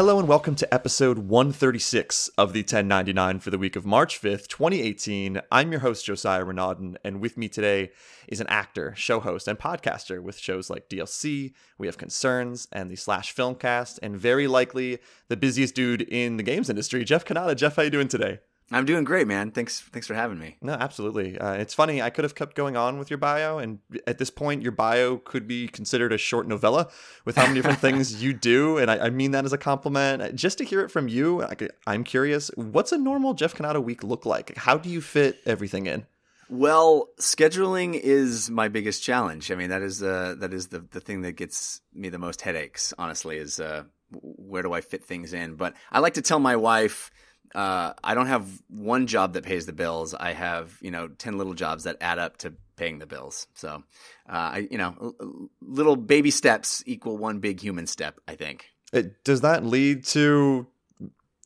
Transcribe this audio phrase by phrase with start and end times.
[0.00, 4.48] hello and welcome to episode 136 of the 1099 for the week of March 5th,
[4.48, 5.42] 2018.
[5.52, 7.90] I'm your host, Josiah Renaudin, and with me today
[8.26, 12.90] is an actor, show host, and podcaster with shows like DLC, We Have Concerns, and
[12.90, 17.54] the Slash Filmcast, and very likely the busiest dude in the games industry, Jeff Cannata.
[17.54, 18.38] Jeff, how are you doing today?
[18.72, 19.50] I'm doing great, man.
[19.50, 20.56] Thanks, thanks for having me.
[20.62, 21.36] No, absolutely.
[21.36, 22.00] Uh, it's funny.
[22.00, 25.16] I could have kept going on with your bio, and at this point, your bio
[25.16, 26.88] could be considered a short novella
[27.24, 28.78] with how many different things you do.
[28.78, 30.36] And I, I, mean that as a compliment.
[30.36, 32.48] Just to hear it from you, I, am curious.
[32.54, 34.56] What's a normal Jeff Cannata week look like?
[34.56, 36.06] How do you fit everything in?
[36.48, 39.50] Well, scheduling is my biggest challenge.
[39.50, 42.42] I mean, that is uh, that is the the thing that gets me the most
[42.42, 42.94] headaches.
[42.98, 45.54] Honestly, is uh, where do I fit things in?
[45.54, 47.10] But I like to tell my wife
[47.54, 50.14] uh, I don't have one job that pays the bills.
[50.14, 53.46] I have, you know, 10 little jobs that add up to paying the bills.
[53.54, 53.82] So,
[54.28, 55.14] uh, I, you know,
[55.60, 58.66] little baby steps equal one big human step, I think.
[58.92, 60.66] It, does that lead to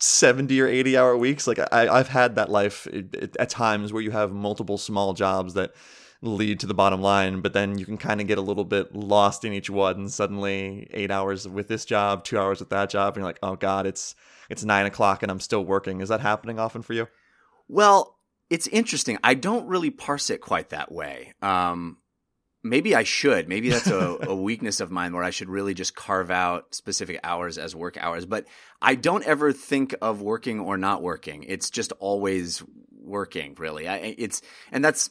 [0.00, 1.46] 70 or 80 hour weeks?
[1.46, 2.86] Like I, I've had that life
[3.38, 5.74] at times where you have multiple small jobs that
[6.20, 8.94] lead to the bottom line, but then you can kind of get a little bit
[8.94, 9.96] lost in each one.
[9.96, 13.38] and Suddenly, eight hours with this job, two hours with that job, and you're like,
[13.42, 14.14] oh God, it's,
[14.48, 16.00] it's nine o'clock and I'm still working.
[16.00, 17.08] Is that happening often for you?
[17.68, 18.18] Well,
[18.50, 19.18] it's interesting.
[19.24, 21.32] I don't really parse it quite that way.
[21.42, 21.98] Um,
[22.62, 23.48] maybe I should.
[23.48, 27.20] Maybe that's a, a, weakness of mine where I should really just carve out specific
[27.22, 28.26] hours as work hours.
[28.26, 28.46] But
[28.82, 31.44] I don't ever think of working or not working.
[31.44, 33.86] It's just always working, really.
[33.86, 35.10] I, it's and that's.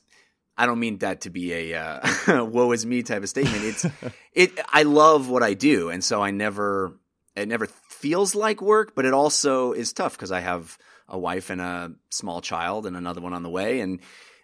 [0.56, 3.64] I don't mean that to be a uh, "woe is me" type of statement.
[3.64, 3.86] It's
[4.34, 4.60] it.
[4.70, 7.00] I love what I do, and so I never
[7.36, 7.66] I never
[8.04, 10.78] feels like work, but it also is tough because I have
[11.08, 13.80] a wife and a small child and another one on the way.
[13.80, 14.02] And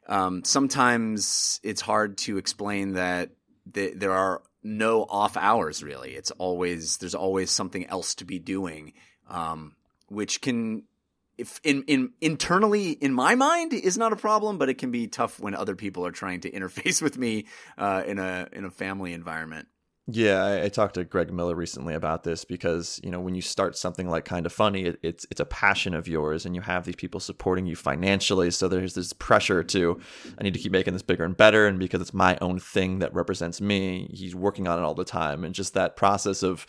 [0.08, 3.32] um, sometimes it's hard to explain that
[3.74, 6.12] th- there are no off hours really.
[6.16, 8.94] It's always, there's always something else to be doing,
[9.30, 9.76] um,
[10.08, 10.84] which can,
[11.38, 15.08] if in, in internally in my mind is not a problem, but it can be
[15.08, 17.46] tough when other people are trying to interface with me,
[17.78, 19.68] uh, in a, in a family environment.
[20.12, 23.42] Yeah, I, I, talked to Greg Miller recently about this because you know when you
[23.42, 26.86] start something like Kinda Funny, it, it's it's a passion of yours, and you have
[26.86, 28.50] these people supporting you financially.
[28.50, 30.00] So there's this pressure to
[30.40, 33.00] I need to keep making this bigger and better, and because it's my own thing
[33.00, 36.66] that represents me, he's working on it all the time, and just that process of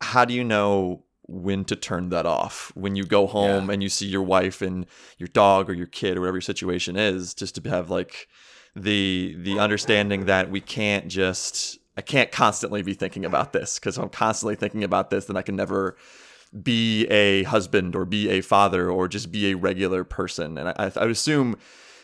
[0.00, 3.74] how do you know when to turn that off when you go home yeah.
[3.74, 4.86] and you see your wife and
[5.18, 8.28] your dog or your kid or whatever your situation is, just to have like
[8.74, 13.98] the the understanding that we can't just I can't constantly be thinking about this because
[13.98, 15.96] I'm constantly thinking about this, then I can never
[16.62, 20.58] be a husband or be a father or just be a regular person.
[20.58, 21.56] And I, I would assume,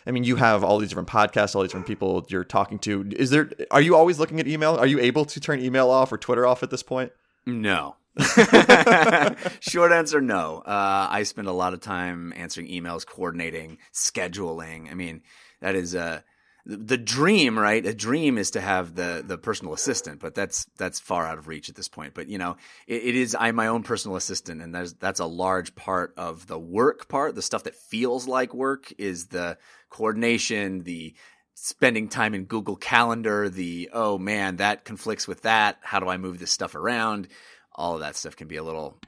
[0.06, 3.10] I mean, you have all these different podcasts, all these different people you're talking to.
[3.16, 3.50] Is there?
[3.70, 4.76] Are you always looking at email?
[4.76, 7.12] Are you able to turn email off or Twitter off at this point?
[7.46, 7.96] No.
[9.60, 10.58] Short answer, no.
[10.66, 14.90] Uh, I spend a lot of time answering emails, coordinating, scheduling.
[14.90, 15.22] I mean,
[15.60, 16.20] that is a uh,
[16.66, 17.84] the dream, right?
[17.84, 21.48] A dream is to have the the personal assistant, but that's that's far out of
[21.48, 22.14] reach at this point.
[22.14, 25.26] But you know, it, it is I'm my own personal assistant, and that's that's a
[25.26, 27.34] large part of the work part.
[27.34, 29.56] The stuff that feels like work is the
[29.88, 31.14] coordination, the
[31.54, 35.78] spending time in Google Calendar, the oh man, that conflicts with that.
[35.82, 37.28] How do I move this stuff around?
[37.74, 38.98] All of that stuff can be a little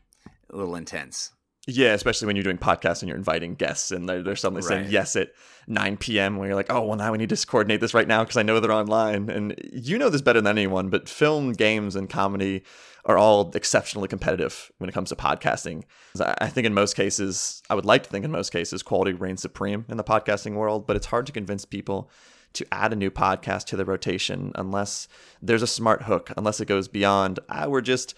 [0.49, 1.33] a little intense.
[1.67, 4.69] Yeah, especially when you're doing podcasts and you're inviting guests and they're, they're suddenly right.
[4.69, 5.33] saying yes at
[5.67, 6.37] 9 p.m.
[6.37, 8.43] where you're like, oh, well, now we need to coordinate this right now because I
[8.43, 9.29] know they're online.
[9.29, 12.63] And you know this better than anyone, but film, games, and comedy
[13.05, 15.85] are all exceptionally competitive when it comes to podcasting.
[16.19, 19.43] I think in most cases, I would like to think in most cases, quality reigns
[19.43, 22.11] supreme in the podcasting world, but it's hard to convince people
[22.55, 25.09] to add a new podcast to the rotation unless
[25.41, 28.15] there's a smart hook, unless it goes beyond, ah, we're just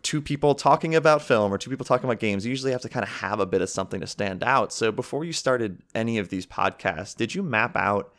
[0.00, 2.88] two people talking about film or two people talking about games, you usually have to
[2.88, 4.72] kind of have a bit of something to stand out.
[4.72, 8.12] So before you started any of these podcasts, did you map out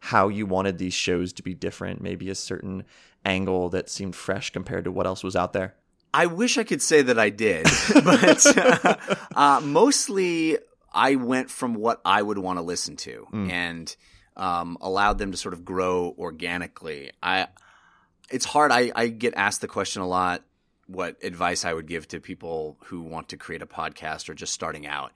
[0.00, 2.02] how you wanted these shows to be different?
[2.02, 2.84] Maybe a certain
[3.24, 5.74] angle that seemed fresh compared to what else was out there?
[6.12, 7.64] I wish I could say that I did,
[8.04, 8.96] but uh,
[9.34, 10.58] uh, mostly
[10.92, 13.50] I went from what I would want to listen to mm.
[13.50, 13.94] and
[14.36, 17.10] um, allowed them to sort of grow organically.
[17.22, 17.48] I
[18.30, 18.72] it's hard.
[18.72, 20.42] I, I get asked the question a lot
[20.86, 24.52] what advice I would give to people who want to create a podcast or just
[24.52, 25.12] starting out.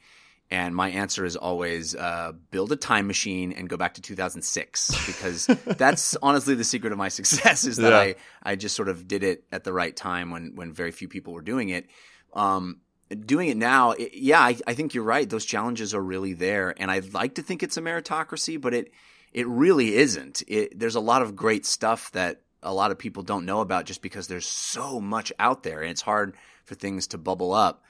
[0.50, 5.06] And my answer is always uh, build a time machine and go back to 2006
[5.06, 7.98] because that's honestly the secret of my success is that yeah.
[7.98, 11.06] I, I just sort of did it at the right time when, when very few
[11.06, 11.86] people were doing it.
[12.32, 12.80] Um,
[13.26, 15.28] doing it now, it, yeah, I, I think you're right.
[15.28, 16.74] Those challenges are really there.
[16.78, 18.90] And I'd like to think it's a meritocracy, but it,
[19.34, 20.42] it really isn't.
[20.48, 23.86] It, there's a lot of great stuff that a lot of people don't know about
[23.86, 26.34] just because there's so much out there and it's hard
[26.64, 27.82] for things to bubble up.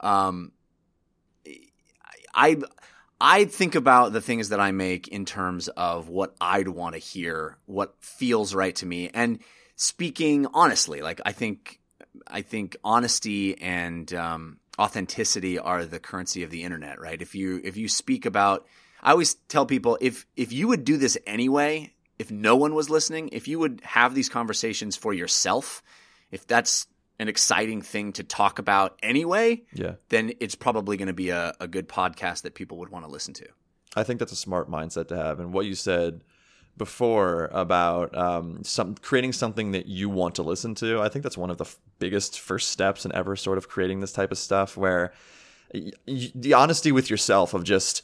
[0.00, 0.52] Um,
[2.34, 2.58] I
[3.20, 6.98] I think about the things that I make in terms of what I'd want to
[6.98, 9.38] hear, what feels right to me, and
[9.76, 11.00] speaking honestly.
[11.00, 11.80] Like I think
[12.26, 17.20] I think honesty and um, authenticity are the currency of the internet, right?
[17.20, 18.66] If you if you speak about,
[19.02, 22.88] I always tell people if if you would do this anyway, if no one was
[22.90, 25.82] listening, if you would have these conversations for yourself,
[26.30, 26.86] if that's
[27.18, 31.54] an exciting thing to talk about anyway, yeah, then it's probably going to be a,
[31.60, 33.46] a good podcast that people would want to listen to.
[33.94, 35.40] I think that's a smart mindset to have.
[35.40, 36.22] And what you said
[36.76, 41.38] before about um, some creating something that you want to listen to, I think that's
[41.38, 44.36] one of the f- biggest first steps in ever sort of creating this type of
[44.36, 44.76] stuff.
[44.76, 45.14] Where
[45.72, 48.02] y- y- the honesty with yourself of just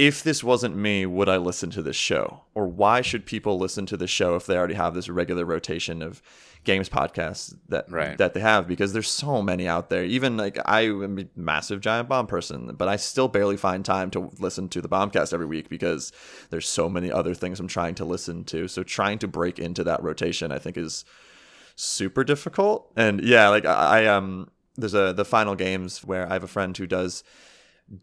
[0.00, 2.40] if this wasn't me, would I listen to this show?
[2.54, 6.00] Or why should people listen to this show if they already have this regular rotation
[6.00, 6.22] of
[6.64, 8.16] games podcasts that right.
[8.16, 8.66] that they have?
[8.66, 10.02] Because there's so many out there.
[10.02, 14.10] Even like I am a massive giant bomb person, but I still barely find time
[14.12, 16.12] to listen to the bombcast every week because
[16.48, 18.68] there's so many other things I'm trying to listen to.
[18.68, 21.04] So trying to break into that rotation, I think, is
[21.76, 22.90] super difficult.
[22.96, 26.48] And yeah, like I, I um, there's a the final games where I have a
[26.48, 27.22] friend who does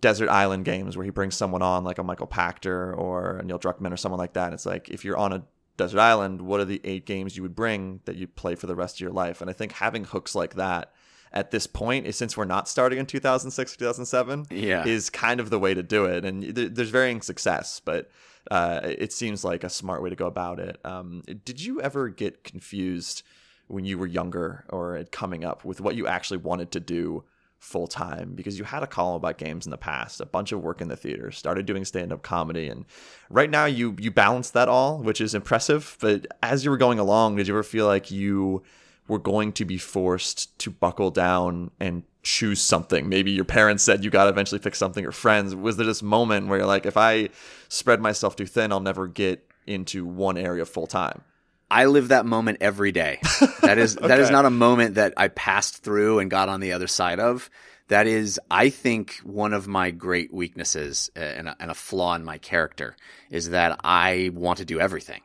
[0.01, 3.59] desert island games where he brings someone on like a Michael Pachter or a Neil
[3.59, 4.53] Druckmann or someone like that.
[4.53, 5.43] It's like if you're on a
[5.77, 8.75] desert island, what are the eight games you would bring that you play for the
[8.75, 9.41] rest of your life?
[9.41, 10.91] And I think having hooks like that
[11.31, 14.85] at this point, since we're not starting in 2006 or 2007, yeah.
[14.85, 16.25] is kind of the way to do it.
[16.25, 18.09] And th- there's varying success, but
[18.49, 20.79] uh, it seems like a smart way to go about it.
[20.83, 23.23] Um, did you ever get confused
[23.67, 27.23] when you were younger or coming up with what you actually wanted to do?
[27.59, 30.61] Full time because you had a column about games in the past, a bunch of
[30.61, 32.85] work in the theater, started doing stand up comedy, and
[33.29, 35.97] right now you you balance that all, which is impressive.
[35.99, 38.63] But as you were going along, did you ever feel like you
[39.07, 43.09] were going to be forced to buckle down and choose something?
[43.09, 45.55] Maybe your parents said you got to eventually pick something, or friends.
[45.55, 47.29] Was there this moment where you're like, if I
[47.69, 51.23] spread myself too thin, I'll never get into one area full time?
[51.69, 53.19] I live that moment every day.
[53.61, 54.07] That is okay.
[54.07, 57.19] that is not a moment that I passed through and got on the other side
[57.19, 57.49] of.
[57.89, 62.15] That is, I think, one of my great weaknesses uh, and a, and a flaw
[62.15, 62.95] in my character
[63.29, 65.21] is that I want to do everything,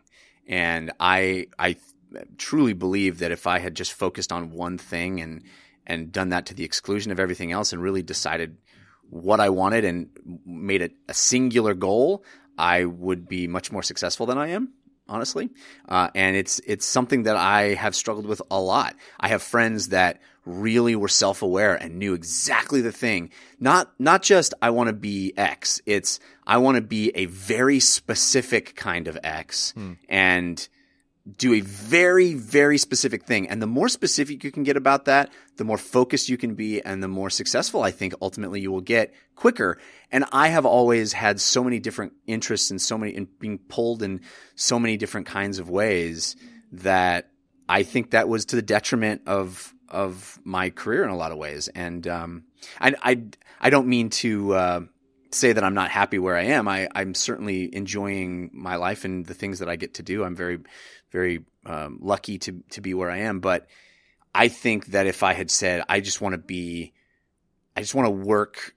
[0.47, 1.77] and I I
[2.39, 5.43] truly believe that if I had just focused on one thing and
[5.87, 8.57] and done that to the exclusion of everything else, and really decided
[9.11, 10.09] what I wanted and
[10.47, 12.25] made it a singular goal,
[12.57, 14.73] I would be much more successful than I am
[15.09, 15.51] honestly.
[15.89, 18.97] Uh, and it's it's something that I have struggled with a lot.
[19.19, 23.31] I have friends that really were self-aware and knew exactly the thing.
[23.61, 25.81] Not not just I want to be X.
[25.87, 29.93] It's I want to be a very specific kind of X hmm.
[30.09, 30.69] and
[31.37, 33.49] do a very very specific thing.
[33.49, 36.81] And the more specific you can get about that, the more focused you can be
[36.81, 39.79] and the more successful I think ultimately you will get quicker.
[40.11, 44.03] And I have always had so many different interests and so many, in being pulled
[44.03, 44.21] in
[44.57, 46.35] so many different kinds of ways
[46.73, 47.31] that
[47.69, 51.39] I think that was to the detriment of, of my career in a lot of
[51.39, 51.69] ways.
[51.69, 52.45] And, um,
[52.81, 53.23] I, I,
[53.61, 54.81] I don't mean to, uh,
[55.31, 56.69] say that I'm not happy where I am.
[56.69, 60.25] I, I'm certainly enjoying my life and the things that I get to do.
[60.25, 60.59] I'm very,
[61.13, 63.41] very um, lucky to to be where I am.
[63.41, 63.67] But
[64.35, 66.93] I think that if I had said I just want to be,
[67.77, 68.75] I just want to work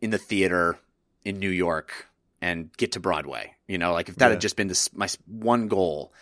[0.00, 0.78] in the theater
[1.24, 2.08] in New York
[2.40, 3.54] and get to Broadway.
[3.68, 4.30] You know, like if that yeah.
[4.32, 6.12] had just been this, my one goal,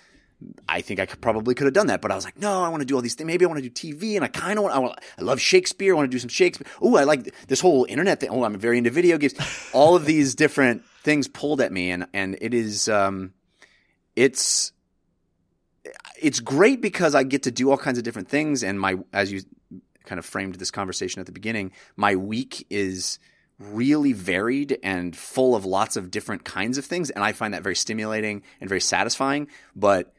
[0.69, 2.01] I think I could probably could have done that.
[2.01, 3.27] But I was like, no, I want to do all these things.
[3.27, 5.41] Maybe I want to do TV, and I kind of want, I want, I love
[5.41, 5.95] Shakespeare.
[5.95, 6.67] I want to do some Shakespeare.
[6.81, 8.31] Oh, I like this whole internet thing.
[8.31, 9.35] Oh, I'm very into video games.
[9.73, 13.33] all of these different things pulled at me, and and it is, um,
[14.17, 14.73] it's.
[16.21, 19.33] It's great because I get to do all kinds of different things, and my as
[19.33, 19.43] you
[20.05, 23.19] kind of framed this conversation at the beginning, my week is
[23.59, 27.11] really varied and full of lots of different kinds of things.
[27.11, 29.49] And I find that very stimulating and very satisfying.
[29.75, 30.13] But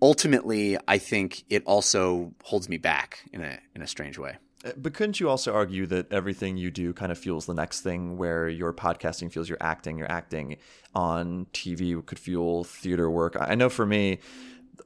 [0.00, 4.36] ultimately, I think it also holds me back in a, in a strange way.
[4.64, 7.82] Uh, but couldn't you also argue that everything you do kind of fuels the next
[7.82, 10.56] thing where your podcasting fuels your acting, your acting
[10.94, 13.36] on TV could fuel theater work?
[13.38, 14.20] I know for me,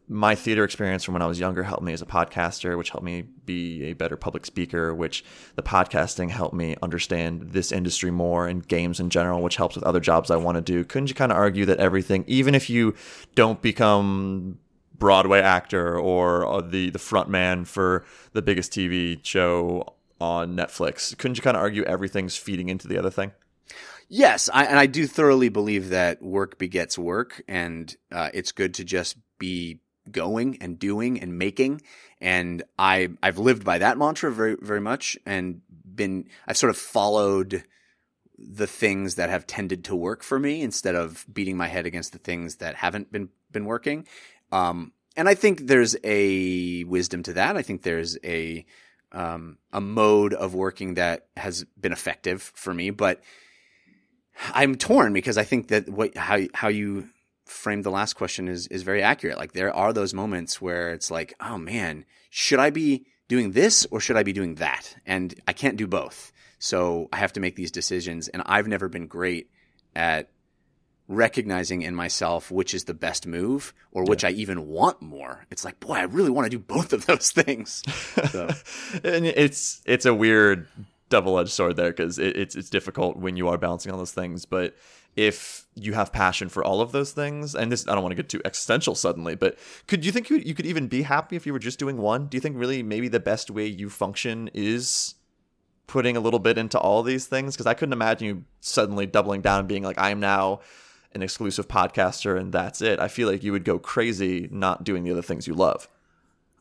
[0.09, 3.05] my theater experience from when I was younger helped me as a podcaster, which helped
[3.05, 8.49] me be a better public speaker, which the podcasting helped me understand this industry more
[8.49, 10.85] and games in general, which helps with other jobs I want to do.
[10.85, 12.95] Couldn't you kind of argue that everything, even if you
[13.35, 14.59] don't become
[14.99, 21.17] Broadway actor or uh, the the front man for the biggest TV show on Netflix,
[21.17, 23.33] couldn't you kind of argue everything's feeding into the other thing?
[24.13, 28.75] Yes, I, and I do thoroughly believe that work begets work, and uh, it's good
[28.75, 29.81] to just be
[30.11, 31.83] going and doing and making.
[32.21, 35.63] And I, I've lived by that mantra very, very much and
[35.95, 37.65] been, I've sort of followed
[38.39, 42.13] the things that have tended to work for me instead of beating my head against
[42.13, 44.07] the things that haven't been, been working.
[44.53, 47.57] Um, and I think there's a wisdom to that.
[47.57, 48.65] I think there's a,
[49.13, 53.21] um, a mode of working that has been effective for me, but
[54.55, 57.09] I'm torn because I think that what, how, how you
[57.51, 59.39] framed the last question is is very accurate.
[59.39, 63.87] Like there are those moments where it's like, oh man, should I be doing this
[63.91, 64.97] or should I be doing that?
[65.05, 66.33] And I can't do both.
[66.59, 69.51] So I have to make these decisions and I've never been great
[69.95, 70.31] at
[71.09, 74.29] recognizing in myself which is the best move or which yeah.
[74.29, 75.45] I even want more.
[75.51, 77.83] It's like, boy, I really want to do both of those things.
[78.31, 78.49] So.
[79.05, 80.69] and it's it's a weird
[81.09, 84.47] double-edged sword there because it, it's it's difficult when you are balancing all those things,
[84.47, 84.75] but
[85.17, 88.17] if you have passion for all of those things and this i don't want to
[88.17, 91.47] get too existential suddenly but could you think you, you could even be happy if
[91.47, 92.27] you were just doing one?
[92.27, 95.15] Do you think really maybe the best way you function is
[95.87, 97.55] putting a little bit into all these things?
[97.55, 100.61] Because i couldn't imagine you suddenly doubling down and being like i'm now
[101.13, 103.01] an exclusive podcaster and that's it.
[103.01, 105.89] I feel like you would go crazy not doing the other things you love.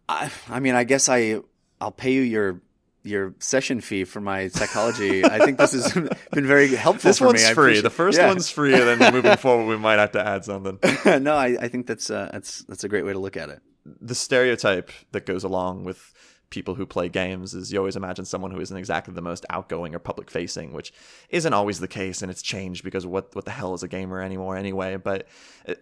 [0.08, 1.40] I, I mean i guess i
[1.80, 2.62] i'll pay you your
[3.10, 5.26] your session fee for my psychology.
[5.26, 5.92] I think this has
[6.32, 7.10] been very helpful.
[7.10, 7.82] This one's free.
[7.82, 8.28] The first yeah.
[8.28, 10.80] one's free, and then moving forward, we might have to add something.
[11.24, 13.62] no, I, I, think that's uh, that's that's a great way to look at it.
[13.86, 16.14] The stereotype that goes along with
[16.50, 19.94] people who play games is you always imagine someone who isn't exactly the most outgoing
[19.94, 20.92] or public facing, which
[21.30, 24.22] isn't always the case, and it's changed because what what the hell is a gamer
[24.22, 24.98] anymore anyway?
[24.98, 25.28] But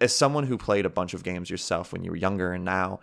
[0.02, 3.00] as someone who played a bunch of games yourself when you were younger and now,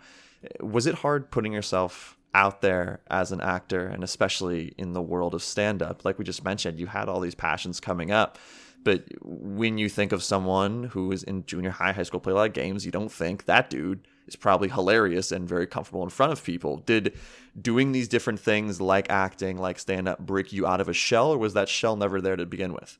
[0.59, 5.33] was it hard putting yourself out there as an actor and especially in the world
[5.33, 8.37] of stand up like we just mentioned you had all these passions coming up.
[8.83, 12.35] But when you think of someone who is in junior high high school play a
[12.35, 16.09] lot of games you don't think that dude is probably hilarious and very comfortable in
[16.09, 16.77] front of people.
[16.77, 17.17] Did
[17.59, 21.31] doing these different things like acting like stand up break you out of a shell
[21.31, 22.97] or was that shell never there to begin with?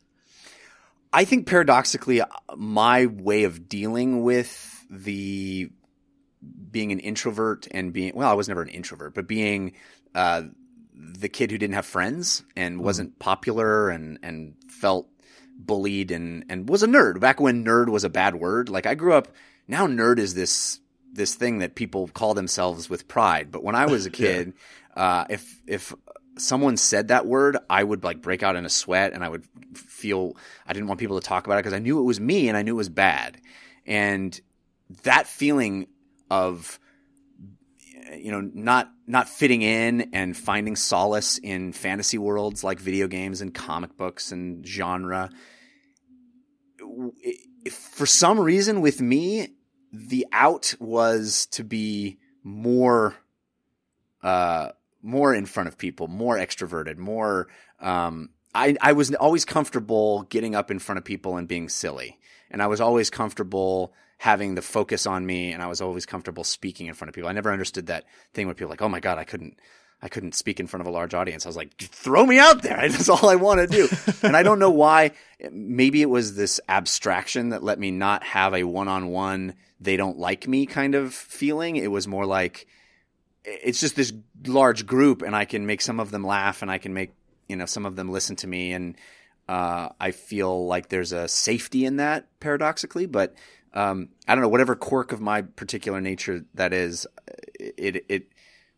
[1.12, 2.22] I think paradoxically
[2.56, 5.70] my way of dealing with the
[6.76, 9.72] being an introvert and being well, I was never an introvert, but being
[10.14, 10.42] uh,
[10.94, 12.84] the kid who didn't have friends and hmm.
[12.84, 15.08] wasn't popular and and felt
[15.58, 18.68] bullied and and was a nerd back when nerd was a bad word.
[18.68, 19.30] Like I grew up.
[19.70, 20.82] Now nerd is this
[21.14, 23.54] this thing that people call themselves with pride.
[23.54, 24.52] But when I was a kid,
[24.98, 25.02] yeah.
[25.02, 25.96] uh, if if
[26.38, 29.46] someone said that word, I would like break out in a sweat and I would
[29.76, 30.36] feel
[30.68, 32.58] I didn't want people to talk about it because I knew it was me and
[32.58, 33.40] I knew it was bad.
[33.86, 34.38] And
[35.04, 35.88] that feeling
[36.30, 36.80] of
[38.18, 43.42] you know not not fitting in and finding solace in fantasy worlds like video games
[43.42, 45.30] and comic books and genre
[47.72, 49.50] for some reason with me
[49.92, 53.16] the out was to be more
[54.24, 54.70] uh
[55.02, 57.48] more in front of people more extroverted more
[57.80, 62.18] um I, I was always comfortable getting up in front of people and being silly.
[62.50, 66.44] And I was always comfortable having the focus on me and I was always comfortable
[66.44, 67.30] speaking in front of people.
[67.30, 69.60] I never understood that thing where people like, oh my God, I couldn't,
[70.02, 71.46] I couldn't speak in front of a large audience.
[71.46, 72.78] I was like, throw me out there.
[72.90, 73.88] That's all I want to do.
[74.24, 75.12] and I don't know why.
[75.52, 79.98] Maybe it was this abstraction that let me not have a one on one, they
[79.98, 81.76] don't like me kind of feeling.
[81.76, 82.68] It was more like,
[83.44, 84.14] it's just this
[84.48, 87.12] large group and I can make some of them laugh and I can make,
[87.48, 88.72] you know, some of them listen to me.
[88.72, 88.96] And,
[89.48, 93.36] uh, I feel like there's a safety in that paradoxically, but
[93.76, 97.06] um, I don't know, whatever quirk of my particular nature that is,
[97.60, 98.32] it, it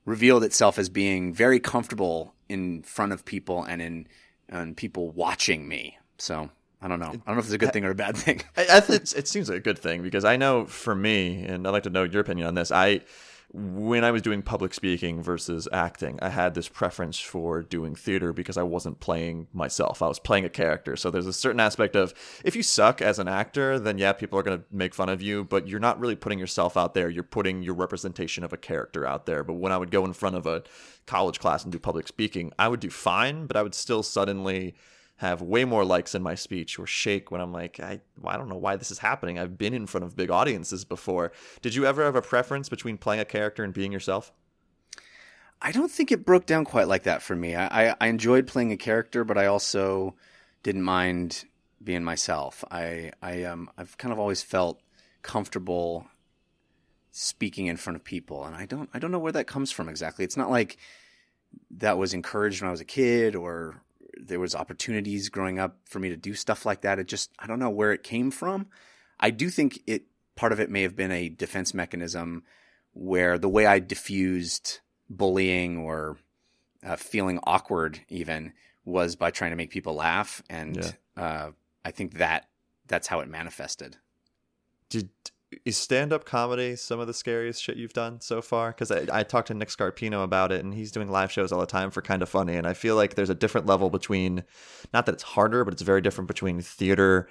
[0.06, 4.08] revealed itself as being very comfortable in front of people and in
[4.50, 5.98] and people watching me.
[6.18, 6.50] So
[6.82, 7.08] I don't know.
[7.08, 8.42] I don't know if it's a good thing or a bad thing.
[8.56, 11.72] I, I it seems like a good thing because I know for me, and I'd
[11.72, 12.72] like to know your opinion on this.
[12.72, 13.02] I
[13.54, 18.34] when I was doing public speaking versus acting, I had this preference for doing theater
[18.34, 20.02] because I wasn't playing myself.
[20.02, 20.98] I was playing a character.
[20.98, 22.14] So there's a certain aspect of
[22.44, 25.22] if you suck as an actor, then yeah, people are going to make fun of
[25.22, 27.10] you, but you're not really putting yourself out there.
[27.10, 29.46] You're putting your representation of a character out there.
[29.46, 30.64] But when I would go in front of a
[31.06, 34.76] college class and do public speaking, I would do fine, but I would still suddenly
[35.18, 38.50] have way more likes in my speech or shake when I'm like, I, I don't
[38.50, 39.40] know why this is happening.
[39.40, 41.32] I've been in front of big audiences before.
[41.62, 44.32] Did you ever have a preference between playing a character and being yourself?
[45.60, 47.56] I don't think it broke down quite like that for me.
[47.56, 50.14] I, I enjoyed playing a character, but I also
[50.62, 51.46] didn't mind
[51.84, 52.64] being myself.
[52.70, 54.82] I, I, um, I've kind of always felt
[55.24, 56.06] comfortable
[57.12, 59.90] speaking in front of people, and I don't, I don't know where that comes from
[59.90, 60.24] exactly.
[60.24, 60.78] It's not like
[61.72, 63.82] that was encouraged when I was a kid or
[64.22, 67.00] there was opportunities growing up for me to do stuff like that.
[67.00, 68.68] It just I don't know where it came from.
[69.20, 70.04] I do think it
[70.36, 72.44] part of it may have been a defense mechanism
[72.94, 76.18] where the way I diffused bullying or
[76.86, 78.54] uh, feeling awkward even
[78.86, 80.92] was by trying to make people laugh, and Yeah.
[81.22, 81.52] uh,
[81.84, 82.48] I think that
[82.88, 83.98] that's how it manifested.
[84.90, 85.10] Did
[85.66, 88.70] is stand up comedy some of the scariest shit you've done so far?
[88.72, 91.60] Because I, I talked to Nick Scarpino about it, and he's doing live shows all
[91.60, 92.56] the time for Kinda Funny.
[92.56, 94.44] And I feel like there's a different level between,
[94.94, 97.30] not that it's harder, but it's very different between theater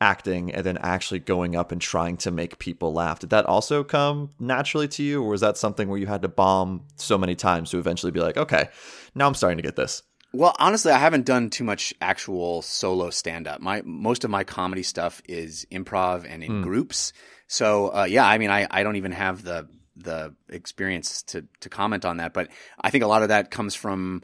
[0.00, 3.20] acting and then actually going up and trying to make people laugh.
[3.20, 6.28] Did that also come naturally to you, or was that something where you had to
[6.28, 8.68] bomb so many times to eventually be like, okay,
[9.14, 10.02] now I'm starting to get this?
[10.32, 13.60] Well, honestly, I haven't done too much actual solo stand up.
[13.60, 16.62] My most of my comedy stuff is improv and in Hmm.
[16.62, 17.12] groups.
[17.54, 21.68] So uh, yeah, I mean, I, I don't even have the the experience to to
[21.68, 22.48] comment on that, but
[22.80, 24.22] I think a lot of that comes from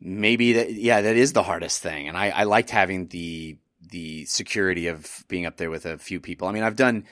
[0.00, 4.26] maybe that yeah, that is the hardest thing, and I, I liked having the the
[4.26, 6.46] security of being up there with a few people.
[6.46, 7.04] I mean, I've done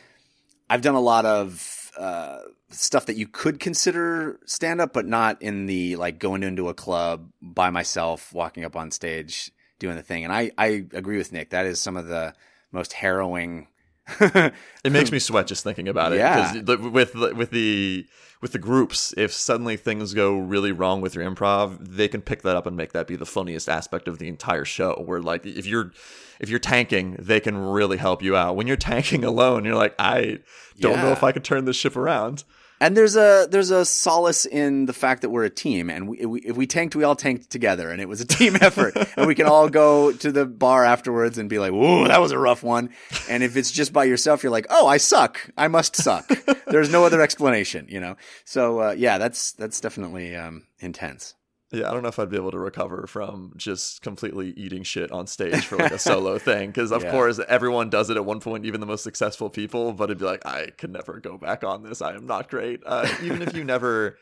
[0.68, 5.40] I've done a lot of uh, stuff that you could consider stand up, but not
[5.40, 10.02] in the like going into a club by myself, walking up on stage, doing the
[10.02, 10.24] thing.
[10.24, 11.48] And I, I agree with Nick.
[11.48, 12.34] That is some of the
[12.72, 13.68] most harrowing.
[14.84, 16.18] It makes me sweat just thinking about it.
[16.18, 16.52] Yeah.
[16.52, 18.06] Because with with the
[18.42, 22.42] with the groups, if suddenly things go really wrong with your improv, they can pick
[22.42, 25.02] that up and make that be the funniest aspect of the entire show.
[25.04, 25.92] Where like if you're
[26.38, 28.56] if you're tanking, they can really help you out.
[28.56, 30.40] When you're tanking alone, you're like, I
[30.78, 32.44] don't know if I could turn this ship around.
[32.80, 36.26] And there's a there's a solace in the fact that we're a team, and we,
[36.26, 39.26] we, if we tanked, we all tanked together, and it was a team effort, and
[39.26, 42.38] we can all go to the bar afterwards and be like, "Whoa, that was a
[42.38, 42.90] rough one."
[43.28, 45.50] And if it's just by yourself, you're like, "Oh, I suck.
[45.56, 46.28] I must suck."
[46.66, 48.16] there's no other explanation, you know.
[48.44, 51.34] So uh, yeah, that's that's definitely um, intense.
[51.74, 55.10] Yeah, I don't know if I'd be able to recover from just completely eating shit
[55.10, 56.68] on stage for like a solo thing.
[56.70, 57.10] Because of Yeah.
[57.10, 59.92] course everyone does it at one point, even the most successful people.
[59.92, 62.00] But it'd be like, I could never go back on this.
[62.00, 62.80] I am not great.
[62.86, 64.16] Uh, even if you never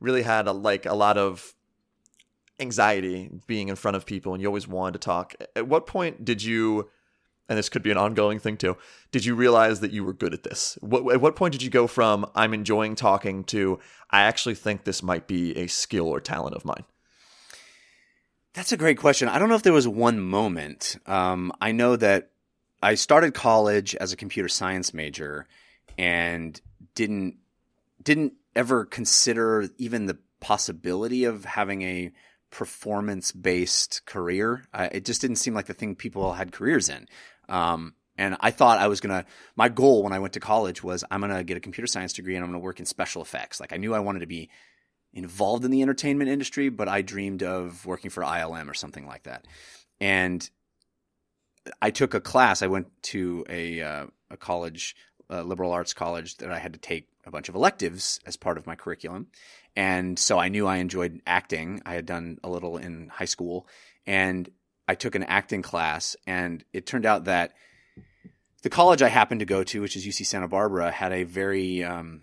[0.00, 1.54] really had a, like a lot of
[2.58, 5.34] anxiety being in front of people, and you always wanted to talk.
[5.54, 6.88] At what point did you?
[7.48, 8.76] And this could be an ongoing thing too.
[9.12, 10.76] Did you realize that you were good at this?
[10.80, 13.78] What, at what point did you go from I'm enjoying talking to
[14.10, 16.84] I actually think this might be a skill or talent of mine?
[18.54, 19.28] That's a great question.
[19.28, 20.96] I don't know if there was one moment.
[21.06, 22.30] Um, I know that
[22.82, 25.46] I started college as a computer science major
[25.98, 26.60] and
[26.94, 27.36] didn't
[28.02, 32.12] didn't ever consider even the possibility of having a
[32.50, 34.64] performance based career.
[34.72, 37.06] Uh, it just didn't seem like the thing people had careers in.
[37.48, 39.26] Um, and I thought I was gonna.
[39.56, 42.34] My goal when I went to college was I'm gonna get a computer science degree
[42.34, 43.60] and I'm gonna work in special effects.
[43.60, 44.48] Like I knew I wanted to be
[45.12, 49.24] involved in the entertainment industry, but I dreamed of working for ILM or something like
[49.24, 49.46] that.
[50.00, 50.48] And
[51.80, 52.62] I took a class.
[52.62, 54.96] I went to a uh, a college,
[55.28, 58.56] a liberal arts college, that I had to take a bunch of electives as part
[58.56, 59.26] of my curriculum.
[59.74, 61.82] And so I knew I enjoyed acting.
[61.84, 63.66] I had done a little in high school,
[64.06, 64.48] and
[64.88, 66.16] I took an acting class.
[66.26, 67.52] And it turned out that
[68.62, 71.84] the college I happened to go to, which is UC Santa Barbara, had a very
[71.84, 72.22] um,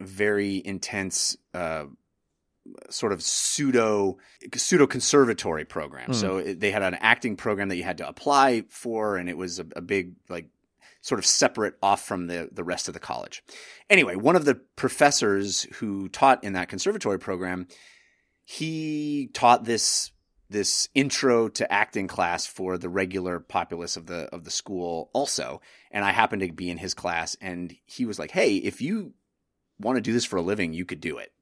[0.00, 1.84] very intense uh,
[2.88, 4.18] sort of pseudo
[4.54, 6.06] pseudo conservatory program.
[6.06, 6.12] Hmm.
[6.12, 9.36] So it, they had an acting program that you had to apply for, and it
[9.36, 10.46] was a, a big like
[11.02, 13.42] sort of separate off from the the rest of the college.
[13.88, 17.66] Anyway, one of the professors who taught in that conservatory program,
[18.44, 20.10] he taught this
[20.50, 25.60] this intro to acting class for the regular populace of the of the school also
[25.90, 29.14] and I happened to be in his class and he was like, "Hey, if you
[29.78, 31.32] want to do this for a living, you could do it."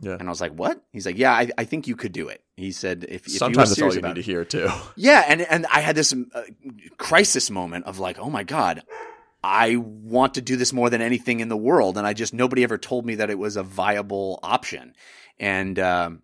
[0.00, 0.16] Yeah.
[0.18, 2.42] And I was like, "What?" He's like, "Yeah, I, I think you could do it."
[2.56, 4.68] He said, "If, if Sometimes that's all you need it." to hear too.
[4.96, 6.42] Yeah, and and I had this uh,
[6.96, 8.82] crisis moment of like, "Oh my god,
[9.42, 12.62] I want to do this more than anything in the world," and I just nobody
[12.62, 14.94] ever told me that it was a viable option,
[15.38, 16.22] and um,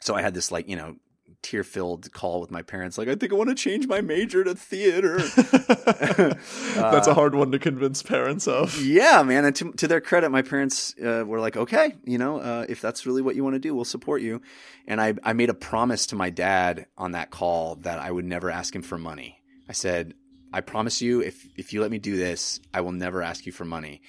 [0.00, 0.96] so I had this like you know
[1.42, 4.44] tear filled call with my parents, like, "I think I want to change my major
[4.44, 5.18] to theater."
[6.74, 8.80] That's a hard one to convince parents of.
[8.80, 9.44] Yeah, man.
[9.44, 12.80] And to, to their credit, my parents uh, were like, okay, you know, uh, if
[12.80, 14.40] that's really what you want to do, we'll support you.
[14.86, 18.24] And I, I made a promise to my dad on that call that I would
[18.24, 19.40] never ask him for money.
[19.68, 20.14] I said,
[20.52, 23.52] I promise you, if, if you let me do this, I will never ask you
[23.52, 24.02] for money.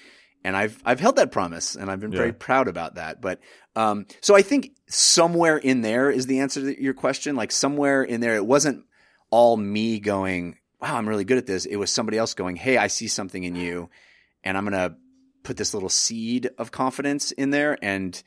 [0.43, 3.21] And I've, I've held that promise and I've been very proud about that.
[3.21, 3.41] But,
[3.75, 7.35] um, so I think somewhere in there is the answer to your question.
[7.35, 8.85] Like somewhere in there, it wasn't
[9.29, 11.65] all me going, wow, I'm really good at this.
[11.65, 13.89] It was somebody else going, hey, I see something in you
[14.43, 14.95] and I'm going to
[15.43, 17.77] put this little seed of confidence in there.
[17.81, 18.21] And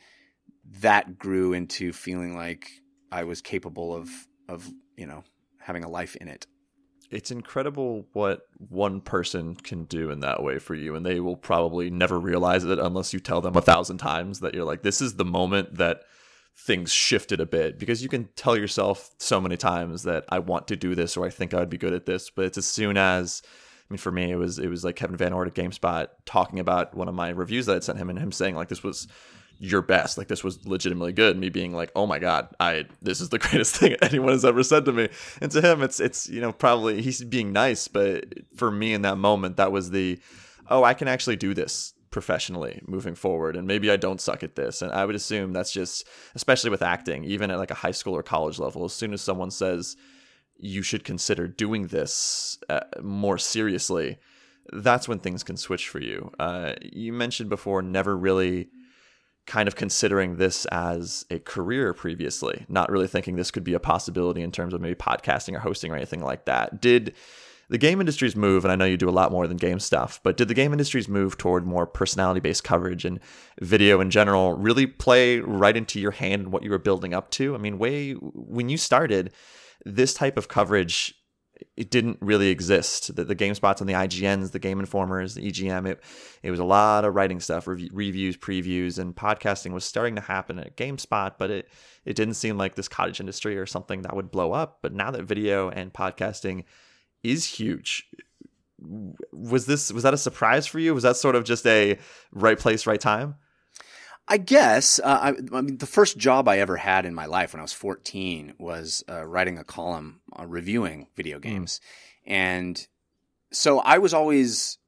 [0.80, 2.70] that grew into feeling like
[3.12, 4.10] I was capable of,
[4.48, 5.24] of, you know,
[5.58, 6.46] having a life in it.
[7.14, 11.36] It's incredible what one person can do in that way for you and they will
[11.36, 15.00] probably never realize it unless you tell them a thousand times that you're like this
[15.00, 16.02] is the moment that
[16.56, 20.66] things shifted a bit because you can tell yourself so many times that I want
[20.68, 22.66] to do this or I think I would be good at this but it's as
[22.66, 23.42] soon as
[23.88, 26.96] I mean for me it was it was like Kevin VanOrd at GameSpot talking about
[26.96, 29.06] one of my reviews that I sent him and him saying like this was
[29.58, 30.18] your best.
[30.18, 31.38] Like this was legitimately good.
[31.38, 34.62] Me being like, oh my god, I this is the greatest thing anyone has ever
[34.62, 35.08] said to me.
[35.40, 38.24] And to him, it's it's you know probably he's being nice, but
[38.56, 40.18] for me in that moment, that was the
[40.68, 44.54] oh I can actually do this professionally moving forward and maybe I don't suck at
[44.54, 47.90] this and I would assume that's just especially with acting even at like a high
[47.90, 49.96] school or college level as soon as someone says
[50.56, 54.18] you should consider doing this uh, more seriously
[54.72, 58.68] that's when things can switch for you uh, you mentioned before never really
[59.46, 63.80] kind of considering this as a career previously, not really thinking this could be a
[63.80, 66.80] possibility in terms of maybe podcasting or hosting or anything like that.
[66.80, 67.14] Did
[67.68, 70.20] the game industry's move, and I know you do a lot more than game stuff,
[70.22, 73.20] but did the game industry's move toward more personality based coverage and
[73.60, 77.30] video in general really play right into your hand and what you were building up
[77.32, 77.54] to?
[77.54, 79.32] I mean, way when you started,
[79.84, 81.14] this type of coverage
[81.76, 83.14] it didn't really exist.
[83.14, 86.02] The, the GameSpots and the IGNs, the Game Informers, the EGM, it,
[86.42, 90.20] it was a lot of writing stuff, rev- reviews, previews, and podcasting was starting to
[90.20, 91.68] happen at GameSpot, but it,
[92.04, 94.78] it didn't seem like this cottage industry or something that would blow up.
[94.82, 96.64] But now that video and podcasting
[97.22, 98.08] is huge,
[99.32, 100.94] was this was that a surprise for you?
[100.94, 101.98] Was that sort of just a
[102.32, 103.36] right place, right time?
[104.26, 104.98] I guess.
[104.98, 107.62] Uh, I, I, mean, the first job I ever had in my life when I
[107.62, 111.42] was 14 was uh, writing a column uh, reviewing video hmm.
[111.42, 111.80] games.
[112.26, 112.32] Mm.
[112.32, 112.88] And
[113.52, 114.78] so I was always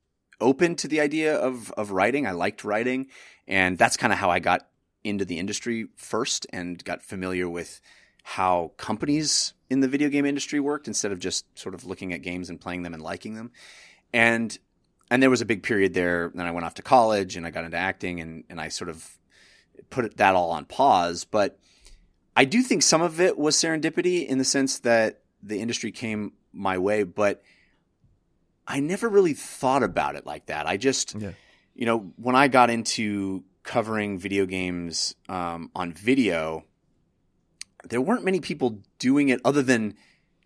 [0.40, 2.26] open to the idea of, of writing.
[2.26, 3.08] I liked writing.
[3.46, 4.66] And that's kind of how I got
[5.04, 7.80] into the industry first and got familiar with
[8.22, 12.22] how companies in the video game industry worked instead of just sort of looking at
[12.22, 13.52] games and playing them and liking them.
[14.12, 14.58] And
[15.08, 16.32] and there was a big period there.
[16.34, 18.90] Then I went off to college and I got into acting and, and I sort
[18.90, 19.16] of
[19.90, 21.24] put that all on pause.
[21.24, 21.58] But
[22.34, 26.32] I do think some of it was serendipity in the sense that the industry came
[26.52, 27.42] my way, but
[28.66, 30.66] I never really thought about it like that.
[30.66, 31.32] I just, yeah.
[31.74, 36.64] you know, when I got into covering video games um, on video,
[37.88, 39.94] there weren't many people doing it other than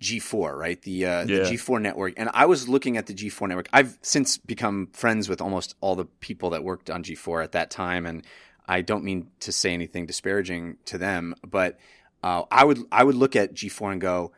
[0.03, 0.81] G4, right?
[0.83, 1.25] The, uh, yeah.
[1.25, 2.15] the G4 network.
[2.17, 3.69] And I was looking at the G4 network.
[3.73, 7.71] I've since become friends with almost all the people that worked on G4 at that
[7.71, 8.07] time.
[8.07, 8.25] And
[8.71, 11.77] I don't mean to say anything disparaging to them, but
[12.23, 14.31] uh, I would I would look at G4 and go,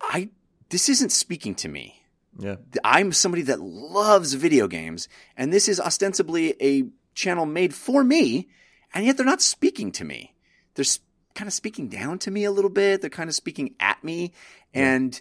[0.00, 0.30] I
[0.70, 2.02] this isn't speaking to me.
[2.38, 5.06] Yeah, I'm somebody that loves video games,
[5.36, 8.48] and this is ostensibly a channel made for me,
[8.94, 10.34] and yet they're not speaking to me.
[10.74, 10.86] They're
[11.34, 13.02] kind of speaking down to me a little bit.
[13.02, 14.32] They're kind of speaking at me,
[14.72, 14.94] yeah.
[14.94, 15.20] and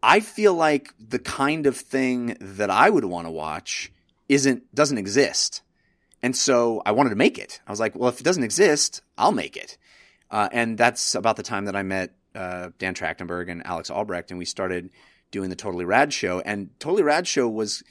[0.00, 3.90] I feel like the kind of thing that I would want to watch
[4.28, 5.62] isn't doesn't exist.
[6.26, 7.60] And so I wanted to make it.
[7.68, 9.78] I was like, well, if it doesn't exist, I'll make it.
[10.28, 14.32] Uh, and that's about the time that I met uh, Dan Trachtenberg and Alex Albrecht,
[14.32, 14.90] and we started
[15.30, 16.40] doing the Totally Rad show.
[16.40, 17.84] And Totally Rad show was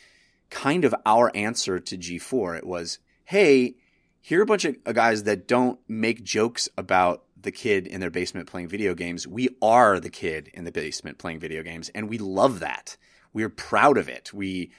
[0.49, 2.57] kind of our answer to G4.
[2.57, 3.75] It was, hey,
[4.19, 8.11] here are a bunch of guys that don't make jokes about the kid in their
[8.11, 9.25] basement playing video games.
[9.25, 12.97] We are the kid in the basement playing video games, and we love that.
[13.31, 14.33] We're proud of it.
[14.33, 14.73] We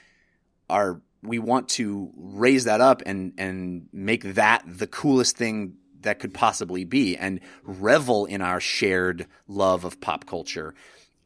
[0.68, 6.18] are we want to raise that up and and make that the coolest thing that
[6.18, 10.74] could possibly be and revel in our shared love of pop culture.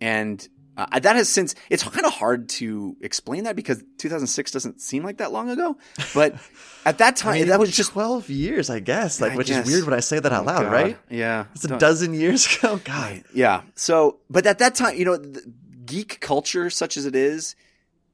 [0.01, 4.81] And uh, that has since it's kind of hard to explain that because 2006 doesn't
[4.81, 5.77] seem like that long ago
[6.15, 6.37] but
[6.87, 9.49] at that time I mean, that was just 12 years i guess like I which
[9.49, 9.67] guess.
[9.67, 10.73] is weird when i say that out loud God.
[10.73, 10.99] right?
[11.11, 11.47] Yeah.
[11.55, 11.81] It's a Don't.
[11.81, 12.81] dozen years ago.
[12.85, 13.25] God.
[13.35, 13.63] Yeah.
[13.75, 15.19] So but at that time you know
[15.85, 17.57] geek culture such as it is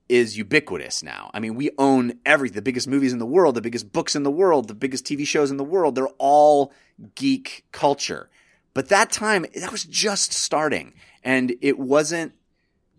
[0.08, 1.30] is ubiquitous now.
[1.34, 4.22] I mean, we own every The biggest movies in the world, the biggest books in
[4.22, 5.94] the world, the biggest TV shows in the world.
[5.94, 6.72] They're all
[7.14, 8.28] geek culture.
[8.74, 10.94] But that time, that was just starting.
[11.24, 12.34] And it wasn't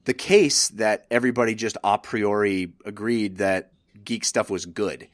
[0.05, 3.71] the case that everybody just a priori agreed that
[4.03, 5.07] geek stuff was good.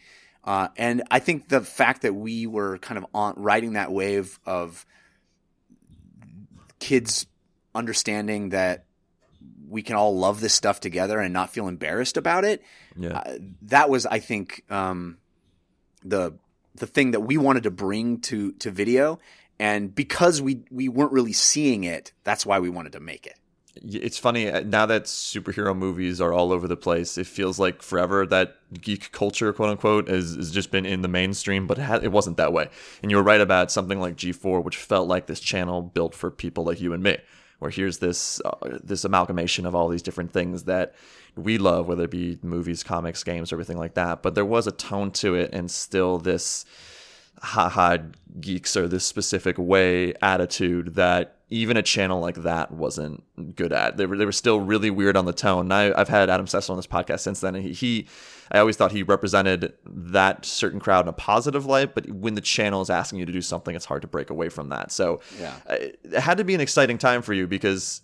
[0.44, 4.40] Uh, and I think the fact that we were kind of on riding that wave
[4.46, 4.86] of
[6.80, 7.26] kids
[7.74, 8.86] understanding that
[9.74, 12.62] we can all love this stuff together and not feel embarrassed about it.
[12.96, 13.18] Yeah.
[13.18, 15.18] Uh, that was, I think, um,
[16.06, 16.38] the
[16.76, 19.20] the thing that we wanted to bring to to video,
[19.60, 23.40] and because we we weren't really seeing it, that's why we wanted to make it.
[23.76, 27.18] It's funny uh, now that superhero movies are all over the place.
[27.18, 31.08] It feels like forever that geek culture, quote unquote, has, has just been in the
[31.08, 32.70] mainstream, but it, had, it wasn't that way.
[33.02, 36.30] And you were right about something like G4, which felt like this channel built for
[36.30, 37.18] people like you and me
[37.64, 40.94] where here's this uh, this amalgamation of all these different things that
[41.36, 44.22] we love, whether it be movies, comics, games, everything like that.
[44.22, 46.66] But there was a tone to it, and still this
[47.42, 47.98] haha
[48.40, 53.24] geeks or this specific way attitude that even a channel like that wasn't
[53.56, 53.96] good at.
[53.96, 55.66] They were they were still really weird on the tone.
[55.66, 58.08] And I, have had Adam Sessler on this podcast since then, and he, he,
[58.52, 61.94] I always thought he represented that certain crowd in a positive light.
[61.94, 64.50] But when the channel is asking you to do something, it's hard to break away
[64.50, 64.92] from that.
[64.92, 65.54] So yeah.
[65.70, 68.02] Uh, it had to be an exciting time for you because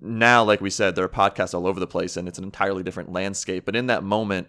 [0.00, 2.84] now, like we said, there are podcasts all over the place, and it's an entirely
[2.84, 3.64] different landscape.
[3.64, 4.46] But in that moment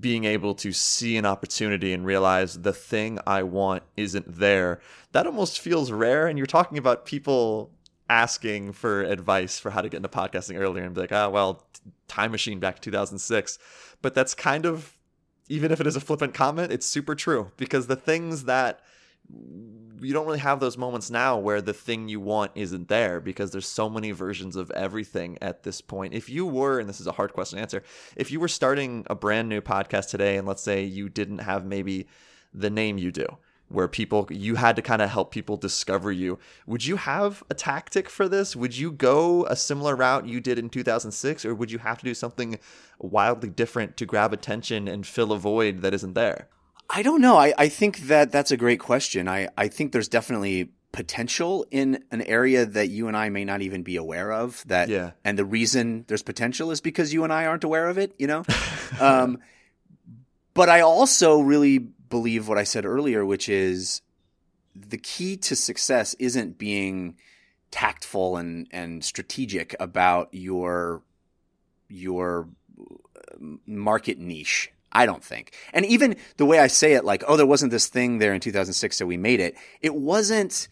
[0.00, 4.80] being able to see an opportunity and realize the thing I want isn't there,
[5.12, 6.26] that almost feels rare.
[6.26, 7.70] And you're talking about people
[8.08, 11.30] asking for advice for how to get into podcasting earlier and be like, ah, oh,
[11.30, 11.66] well,
[12.08, 13.58] time machine back to 2006.
[14.02, 14.96] But that's kind of,
[15.48, 18.80] even if it is a flippant comment, it's super true because the things that
[20.00, 23.50] you don't really have those moments now where the thing you want isn't there because
[23.50, 26.14] there's so many versions of everything at this point.
[26.14, 27.82] If you were, and this is a hard question to answer,
[28.16, 31.64] if you were starting a brand new podcast today, and let's say you didn't have
[31.64, 32.06] maybe
[32.52, 33.26] the name you do,
[33.68, 37.54] where people you had to kind of help people discover you, would you have a
[37.54, 38.54] tactic for this?
[38.54, 42.04] Would you go a similar route you did in 2006, or would you have to
[42.04, 42.58] do something
[42.98, 46.48] wildly different to grab attention and fill a void that isn't there?
[46.88, 47.36] I don't know.
[47.36, 49.28] I, I think that that's a great question.
[49.28, 53.60] I, I think there's definitely potential in an area that you and I may not
[53.60, 54.64] even be aware of.
[54.66, 55.10] That yeah.
[55.24, 58.14] and the reason there's potential is because you and I aren't aware of it.
[58.18, 58.44] You know,
[59.00, 59.38] um,
[60.54, 64.00] but I also really believe what I said earlier, which is
[64.74, 67.16] the key to success isn't being
[67.70, 71.02] tactful and and strategic about your
[71.88, 72.48] your
[73.66, 75.54] market niche I don't think.
[75.72, 78.40] And even the way I say it, like, oh, there wasn't this thing there in
[78.40, 79.56] 2006, so we made it.
[79.80, 80.68] It wasn't,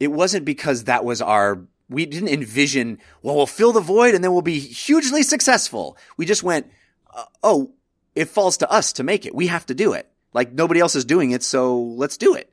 [0.00, 4.22] it wasn't because that was our, we didn't envision, well, we'll fill the void and
[4.22, 5.96] then we'll be hugely successful.
[6.16, 6.70] We just went,
[7.14, 7.72] uh, oh,
[8.14, 9.34] it falls to us to make it.
[9.34, 10.08] We have to do it.
[10.32, 12.52] Like nobody else is doing it, so let's do it.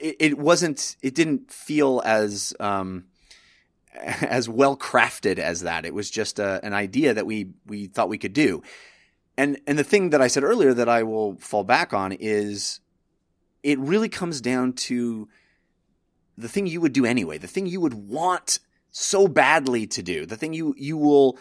[0.00, 3.04] It, it wasn't, it didn't feel as, um,
[3.94, 5.84] as well crafted as that.
[5.84, 8.62] It was just a, an idea that we, we thought we could do
[9.36, 12.80] and and the thing that I said earlier that I will fall back on is
[13.62, 15.28] it really comes down to
[16.36, 18.58] the thing you would do anyway, the thing you would want
[18.90, 21.38] so badly to do, the thing you you will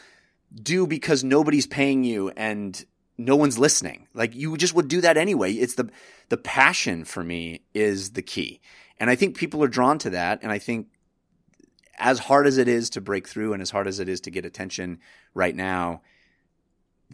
[0.54, 2.86] do because nobody's paying you and
[3.18, 4.08] no one's listening.
[4.14, 5.54] Like you just would do that anyway.
[5.54, 5.90] It's the
[6.30, 8.62] the passion for me is the key.
[9.00, 10.88] And I think people are drawn to that and I think
[11.98, 14.32] as hard as it is to break through and as hard as it is to
[14.32, 15.00] get attention
[15.34, 16.02] right now,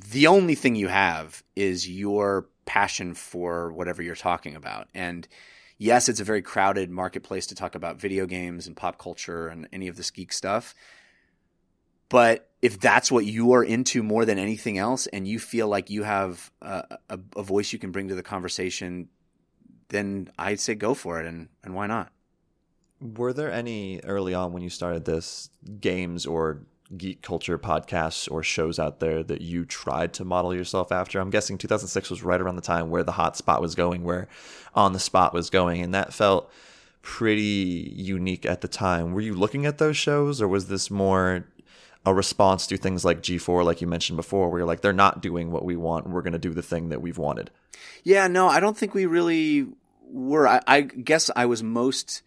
[0.07, 4.87] the only thing you have is your passion for whatever you're talking about.
[4.93, 5.27] And
[5.77, 9.67] yes, it's a very crowded marketplace to talk about video games and pop culture and
[9.73, 10.73] any of this geek stuff.
[12.07, 15.89] But if that's what you are into more than anything else, and you feel like
[15.89, 19.09] you have a, a, a voice you can bring to the conversation,
[19.89, 22.11] then I'd say go for it, and, and why not?
[22.99, 26.61] Were there any early on when you started this games or
[26.97, 31.19] geek culture podcasts or shows out there that you tried to model yourself after?
[31.19, 34.27] I'm guessing 2006 was right around the time where the hot spot was going, where
[34.73, 36.51] on the spot was going, and that felt
[37.01, 39.13] pretty unique at the time.
[39.13, 41.45] Were you looking at those shows, or was this more
[42.05, 45.21] a response to things like G4, like you mentioned before, where you're like, they're not
[45.21, 47.51] doing what we want, we're going to do the thing that we've wanted?
[48.03, 49.67] Yeah, no, I don't think we really
[50.09, 50.47] were.
[50.47, 52.23] I, I guess I was most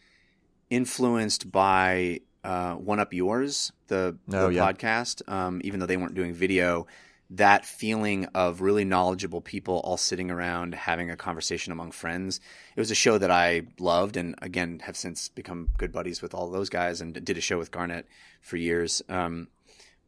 [0.71, 4.73] influenced by uh, 1UP Yours, the, oh, the yeah.
[4.73, 6.87] podcast, um, even though they weren't doing video,
[7.31, 12.41] that feeling of really knowledgeable people all sitting around having a conversation among friends.
[12.77, 16.35] It was a show that I loved, and again have since become good buddies with
[16.35, 18.07] all those guys, and did a show with Garnett
[18.43, 19.03] for years.
[19.09, 19.49] Um,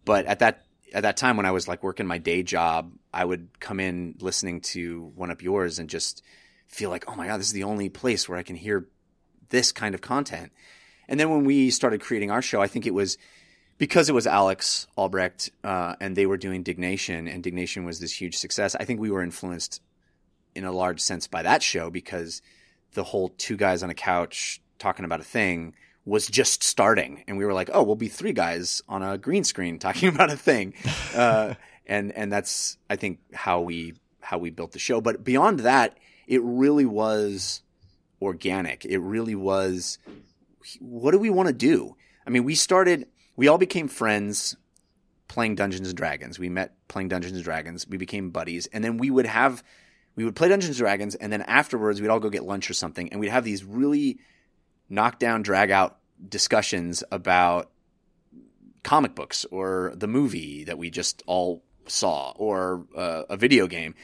[0.04, 3.24] but at that at that time when I was like working my day job, I
[3.24, 6.22] would come in listening to 1UP Yours and just
[6.68, 8.86] feel like, oh my god, this is the only place where I can hear
[9.48, 10.52] this kind of content.
[11.08, 13.18] And then when we started creating our show, I think it was
[13.78, 18.12] because it was Alex Albrecht uh, and they were doing Diggnation, and Diggnation was this
[18.12, 18.74] huge success.
[18.74, 19.80] I think we were influenced
[20.54, 22.40] in a large sense by that show because
[22.92, 27.38] the whole two guys on a couch talking about a thing was just starting, and
[27.38, 30.36] we were like, "Oh, we'll be three guys on a green screen talking about a
[30.36, 30.74] thing,"
[31.14, 31.54] uh,
[31.86, 35.00] and and that's I think how we how we built the show.
[35.00, 37.62] But beyond that, it really was
[38.20, 38.84] organic.
[38.84, 39.98] It really was
[40.80, 41.96] what do we want to do?
[42.26, 44.56] I mean, we started, we all became friends
[45.28, 46.38] playing Dungeons and Dragons.
[46.38, 47.86] We met playing Dungeons and Dragons.
[47.88, 48.66] We became buddies.
[48.68, 49.62] And then we would have,
[50.16, 51.14] we would play Dungeons and Dragons.
[51.14, 53.10] And then afterwards, we'd all go get lunch or something.
[53.10, 54.18] And we'd have these really
[54.88, 55.98] knockdown, drag out
[56.28, 57.70] discussions about
[58.82, 63.94] comic books or the movie that we just all saw or uh, a video game.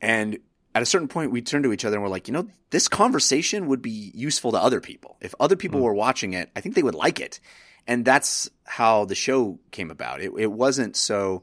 [0.00, 0.38] And
[0.74, 2.88] at a certain point, we turned to each other and we're like, you know, this
[2.88, 5.16] conversation would be useful to other people.
[5.20, 5.84] If other people mm.
[5.84, 7.40] were watching it, I think they would like it.
[7.86, 10.20] And that's how the show came about.
[10.20, 11.42] It, it wasn't so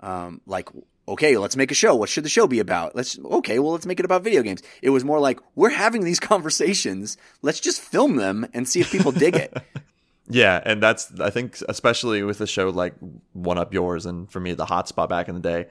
[0.00, 0.68] um, like,
[1.08, 1.96] okay, let's make a show.
[1.96, 2.94] What should the show be about?
[2.94, 4.62] Let's, okay, well, let's make it about video games.
[4.80, 7.16] It was more like, we're having these conversations.
[7.42, 9.56] Let's just film them and see if people dig it.
[10.30, 12.94] Yeah, and that's I think especially with a show like
[13.36, 15.66] 1UP Yours and for me the hotspot back in the day,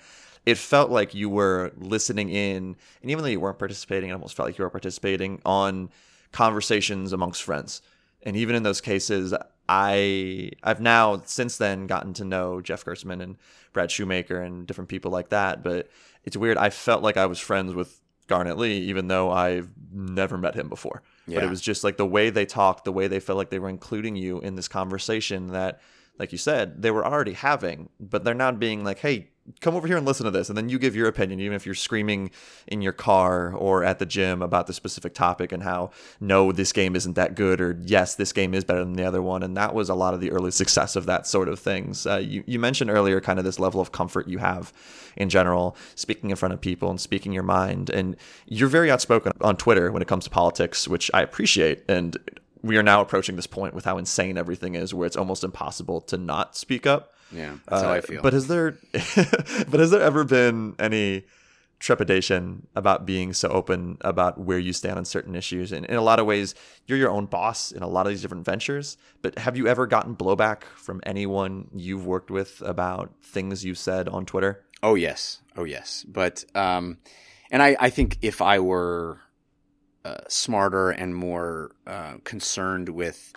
[0.47, 4.33] it felt like you were listening in, and even though you weren't participating, it almost
[4.33, 5.89] felt like you were participating on
[6.31, 7.81] conversations amongst friends.
[8.23, 9.33] And even in those cases,
[9.67, 13.35] I I've now since then gotten to know Jeff Gerstmann and
[13.73, 15.63] Brad Shoemaker and different people like that.
[15.63, 15.89] But
[16.23, 16.57] it's weird.
[16.57, 20.69] I felt like I was friends with Garnett Lee, even though I've never met him
[20.69, 21.03] before.
[21.27, 21.39] Yeah.
[21.39, 23.59] But it was just like the way they talked, the way they felt like they
[23.59, 25.81] were including you in this conversation that,
[26.17, 29.27] like you said, they were already having, but they're not being like, hey,
[29.61, 31.65] come over here and listen to this and then you give your opinion even if
[31.65, 32.29] you're screaming
[32.67, 36.73] in your car or at the gym about the specific topic and how no this
[36.73, 39.55] game isn't that good or yes this game is better than the other one and
[39.55, 42.05] that was a lot of the early success of that sort of things.
[42.05, 44.73] Uh, you, you mentioned earlier kind of this level of comfort you have
[45.15, 49.31] in general speaking in front of people and speaking your mind and you're very outspoken
[49.41, 52.17] on twitter when it comes to politics which i appreciate and
[52.63, 56.01] we are now approaching this point with how insane everything is where it's almost impossible
[56.01, 58.21] to not speak up yeah, that's uh, how I feel.
[58.21, 61.25] But has there, but has there ever been any
[61.79, 65.71] trepidation about being so open about where you stand on certain issues?
[65.71, 68.21] And in a lot of ways, you're your own boss in a lot of these
[68.21, 68.97] different ventures.
[69.21, 74.09] But have you ever gotten blowback from anyone you've worked with about things you said
[74.09, 74.63] on Twitter?
[74.83, 76.05] Oh yes, oh yes.
[76.07, 76.97] But um,
[77.51, 79.19] and I I think if I were
[80.05, 83.33] uh, smarter and more uh, concerned with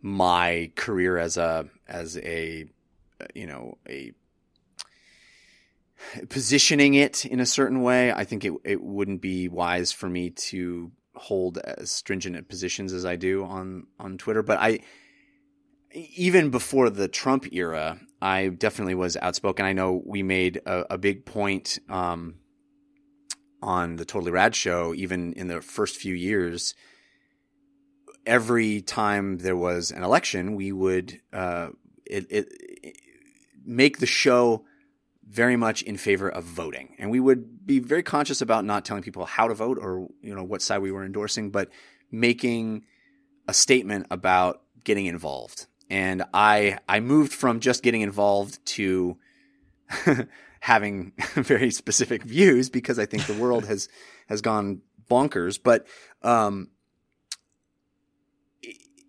[0.00, 2.66] my career as a as a
[3.34, 4.12] you know, a
[6.28, 10.30] positioning it in a certain way, I think it it wouldn't be wise for me
[10.30, 14.42] to hold as stringent positions as I do on on Twitter.
[14.42, 14.80] But I
[15.92, 19.64] even before the Trump era, I definitely was outspoken.
[19.64, 22.36] I know we made a, a big point um,
[23.62, 26.74] on the Totally Rad show, even in the first few years.
[28.26, 31.68] Every time there was an election, we would uh,
[32.06, 32.73] it, it,
[33.64, 34.64] make the show
[35.28, 36.94] very much in favor of voting.
[36.98, 40.34] And we would be very conscious about not telling people how to vote or, you
[40.34, 41.70] know, what side we were endorsing, but
[42.10, 42.84] making
[43.48, 45.66] a statement about getting involved.
[45.88, 49.16] And I, I moved from just getting involved to
[50.60, 53.88] having very specific views because I think the world has,
[54.28, 55.58] has gone bonkers.
[55.62, 55.86] But,
[56.22, 56.68] um,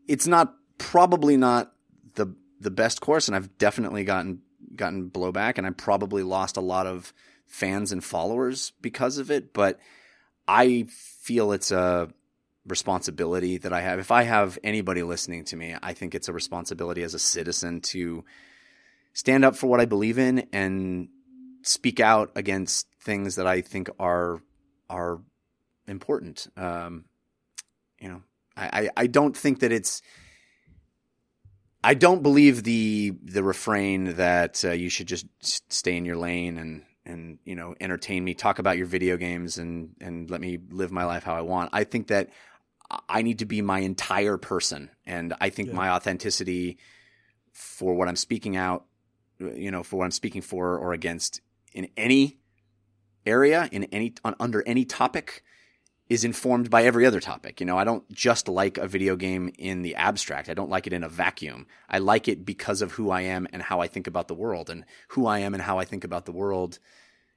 [0.07, 1.73] it's not probably not
[2.15, 4.41] the the best course, and I've definitely gotten
[4.75, 7.13] gotten blowback, and I probably lost a lot of
[7.47, 9.53] fans and followers because of it.
[9.53, 9.79] But
[10.47, 12.09] I feel it's a
[12.67, 13.99] responsibility that I have.
[13.99, 17.81] If I have anybody listening to me, I think it's a responsibility as a citizen
[17.81, 18.23] to
[19.13, 21.09] stand up for what I believe in and
[21.61, 24.41] speak out against things that I think are
[24.89, 25.19] are
[25.87, 26.47] important.
[26.57, 27.05] Um,
[27.99, 28.21] you know,
[28.57, 30.01] I, I don't think that it's
[31.85, 35.27] I don't believe the the refrain that uh, you should just
[35.71, 39.59] stay in your lane and and you know entertain me, talk about your video games
[39.59, 41.69] and and let me live my life how I want.
[41.73, 42.29] I think that
[43.07, 45.75] I need to be my entire person, and I think yeah.
[45.75, 46.79] my authenticity
[47.51, 48.85] for what I'm speaking out,
[49.39, 51.39] you know, for what I'm speaking for or against
[51.71, 52.39] in any
[53.27, 55.43] area, in any on, under any topic,
[56.07, 57.59] is informed by every other topic.
[57.59, 60.49] You know, I don't just like a video game in the abstract.
[60.49, 61.65] I don't like it in a vacuum.
[61.89, 64.69] I like it because of who I am and how I think about the world.
[64.69, 66.77] And who I am and how I think about the world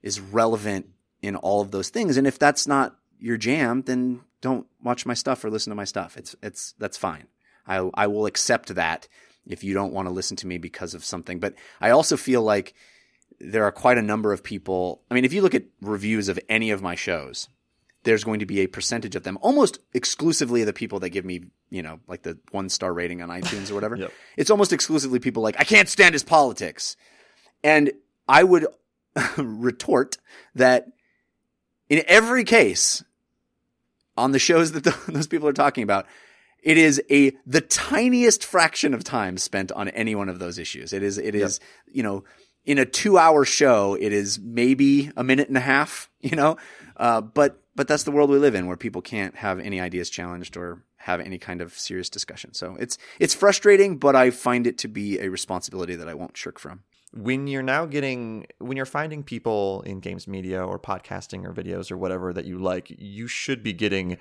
[0.02, 0.86] is relevant
[1.22, 2.16] in all of those things.
[2.16, 5.84] And if that's not your jam, then don't watch my stuff or listen to my
[5.84, 6.16] stuff.
[6.16, 7.26] It's it's that's fine.
[7.66, 9.08] I I will accept that
[9.46, 11.40] if you don't want to listen to me because of something.
[11.40, 12.74] But I also feel like
[13.40, 15.02] there are quite a number of people.
[15.10, 17.48] I mean, if you look at reviews of any of my shows,
[18.04, 21.42] there's going to be a percentage of them, almost exclusively the people that give me,
[21.70, 23.96] you know, like the one star rating on iTunes or whatever.
[23.96, 24.12] yep.
[24.36, 26.96] It's almost exclusively people like, I can't stand his politics.
[27.64, 27.92] And
[28.28, 28.66] I would
[29.36, 30.18] retort
[30.54, 30.88] that
[31.88, 33.02] in every case
[34.16, 36.06] on the shows that the, those people are talking about,
[36.62, 40.92] it is a the tiniest fraction of time spent on any one of those issues.
[40.92, 41.96] It is it is yep.
[41.96, 42.24] you know
[42.64, 46.58] in a two hour show, it is maybe a minute and a half, you know,
[46.96, 50.10] uh, but but that's the world we live in where people can't have any ideas
[50.10, 52.52] challenged or have any kind of serious discussion.
[52.52, 56.36] So it's it's frustrating, but I find it to be a responsibility that I won't
[56.36, 56.82] shirk from.
[57.12, 61.92] When you're now getting when you're finding people in games media or podcasting or videos
[61.92, 64.18] or whatever that you like, you should be getting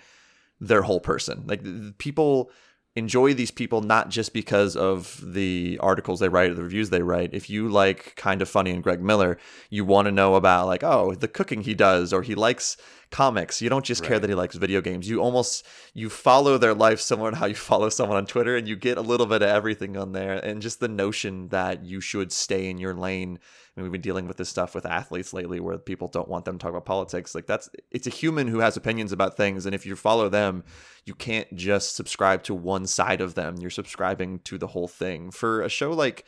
[0.62, 1.44] their whole person.
[1.48, 1.64] Like
[1.98, 2.52] people
[2.98, 7.04] enjoy these people not just because of the articles they write or the reviews they
[7.04, 7.32] write.
[7.32, 9.38] If you like Kinda Funny and Greg Miller,
[9.70, 12.76] you want to know about like, oh, the cooking he does, or he likes
[13.12, 13.62] comics.
[13.62, 14.08] You don't just right.
[14.08, 15.08] care that he likes video games.
[15.08, 18.68] You almost you follow their life similar to how you follow someone on Twitter and
[18.68, 20.34] you get a little bit of everything on there.
[20.34, 23.38] And just the notion that you should stay in your lane
[23.78, 26.58] mean, we've been dealing with this stuff with athletes lately where people don't want them
[26.58, 27.36] to talk about politics.
[27.36, 30.64] Like that's it's a human who has opinions about things, and if you follow them,
[31.06, 33.58] you can't just subscribe to one side of them.
[33.58, 35.32] You're subscribing to the whole thing.
[35.32, 36.26] For a show like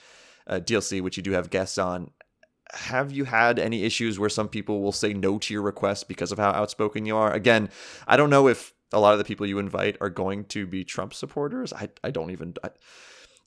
[0.47, 2.11] uh, DLC, which you do have guests on,
[2.71, 6.31] have you had any issues where some people will say no to your request because
[6.31, 7.33] of how outspoken you are?
[7.33, 7.69] Again,
[8.07, 10.83] I don't know if a lot of the people you invite are going to be
[10.83, 11.73] Trump supporters.
[11.73, 12.53] I I don't even.
[12.63, 12.69] I,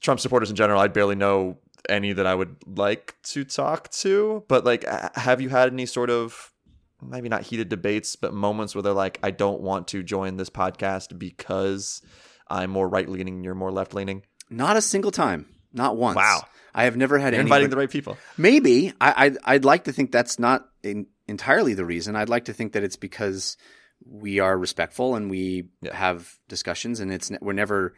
[0.00, 1.58] Trump supporters in general, I barely know
[1.88, 4.44] any that I would like to talk to.
[4.48, 6.52] But like, have you had any sort of
[7.00, 10.50] maybe not heated debates, but moments where they're like, I don't want to join this
[10.50, 12.02] podcast because
[12.48, 14.22] I'm more right leaning, you're more left leaning?
[14.50, 15.46] Not a single time.
[15.72, 16.16] Not once.
[16.16, 16.42] Wow.
[16.74, 17.46] I have never had You're any.
[17.46, 18.16] Inviting the right people.
[18.36, 18.92] Maybe.
[19.00, 22.16] I, I'd, I'd like to think that's not in, entirely the reason.
[22.16, 23.56] I'd like to think that it's because
[24.04, 25.94] we are respectful and we yeah.
[25.94, 27.94] have discussions and it's we're never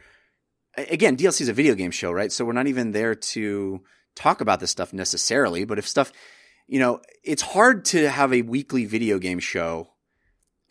[0.77, 2.31] again, DLC is a video game show, right?
[2.31, 3.81] So we're not even there to
[4.15, 6.11] talk about this stuff necessarily, but if stuff,
[6.67, 9.91] you know, it's hard to have a weekly video game show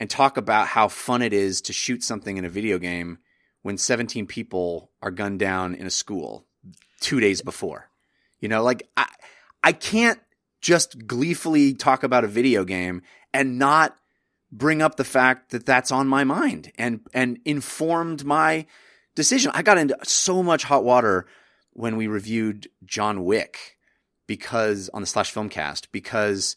[0.01, 3.19] and talk about how fun it is to shoot something in a video game
[3.63, 6.47] when 17 people are gunned down in a school
[7.01, 7.89] two days before.
[8.41, 9.07] You know, like I,
[9.63, 10.21] I can't
[10.61, 13.03] just gleefully talk about a video game
[13.33, 13.97] and not
[14.51, 18.67] bring up the fact that that's on my mind and, and informed my
[19.15, 19.51] decision.
[19.55, 21.27] I got into so much hot water
[21.73, 23.77] when we reviewed John Wick
[24.27, 26.57] because on the slash filmcast because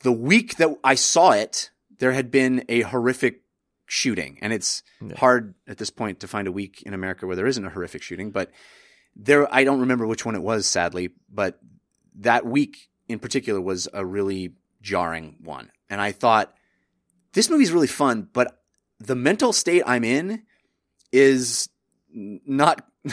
[0.00, 3.42] the week that I saw it, there had been a horrific
[3.86, 5.16] shooting, and it's yeah.
[5.16, 8.02] hard at this point to find a week in America where there isn't a horrific
[8.02, 8.30] shooting.
[8.30, 8.50] But
[9.16, 11.58] there, I don't remember which one it was, sadly, but
[12.20, 16.54] that week in particular was a really jarring one, and I thought
[17.32, 18.62] this movie's really fun, but
[19.00, 20.42] the mental state I'm in
[21.12, 21.68] is
[22.12, 22.86] not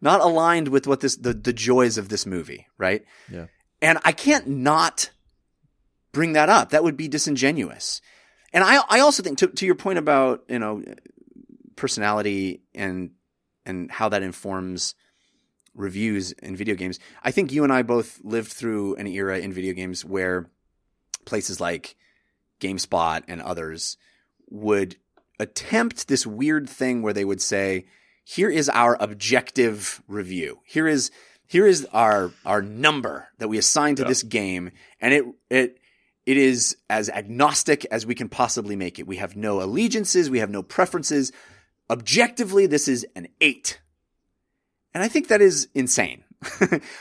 [0.00, 3.04] not aligned with what this the, the joys of this movie, right?
[3.30, 3.46] Yeah.
[3.82, 5.10] And I can't not
[6.12, 6.70] bring that up.
[6.70, 8.00] That would be disingenuous.
[8.52, 10.82] And I I also think to to your point about, you know,
[11.76, 13.10] personality and
[13.64, 14.94] and how that informs
[15.74, 16.98] reviews in video games.
[17.22, 20.48] I think you and I both lived through an era in video games where
[21.26, 21.96] places like
[22.60, 23.98] GameSpot and others
[24.48, 24.96] would
[25.38, 27.86] attempt this weird thing where they would say,
[28.24, 30.58] here is our objective review.
[30.64, 31.10] Here is
[31.46, 34.08] here is our our number that we assign to yeah.
[34.08, 35.78] this game, and it it
[36.26, 39.06] it is as agnostic as we can possibly make it.
[39.06, 41.32] We have no allegiances, we have no preferences.
[41.88, 43.80] Objectively, this is an eight,
[44.92, 46.24] and I think that is insane.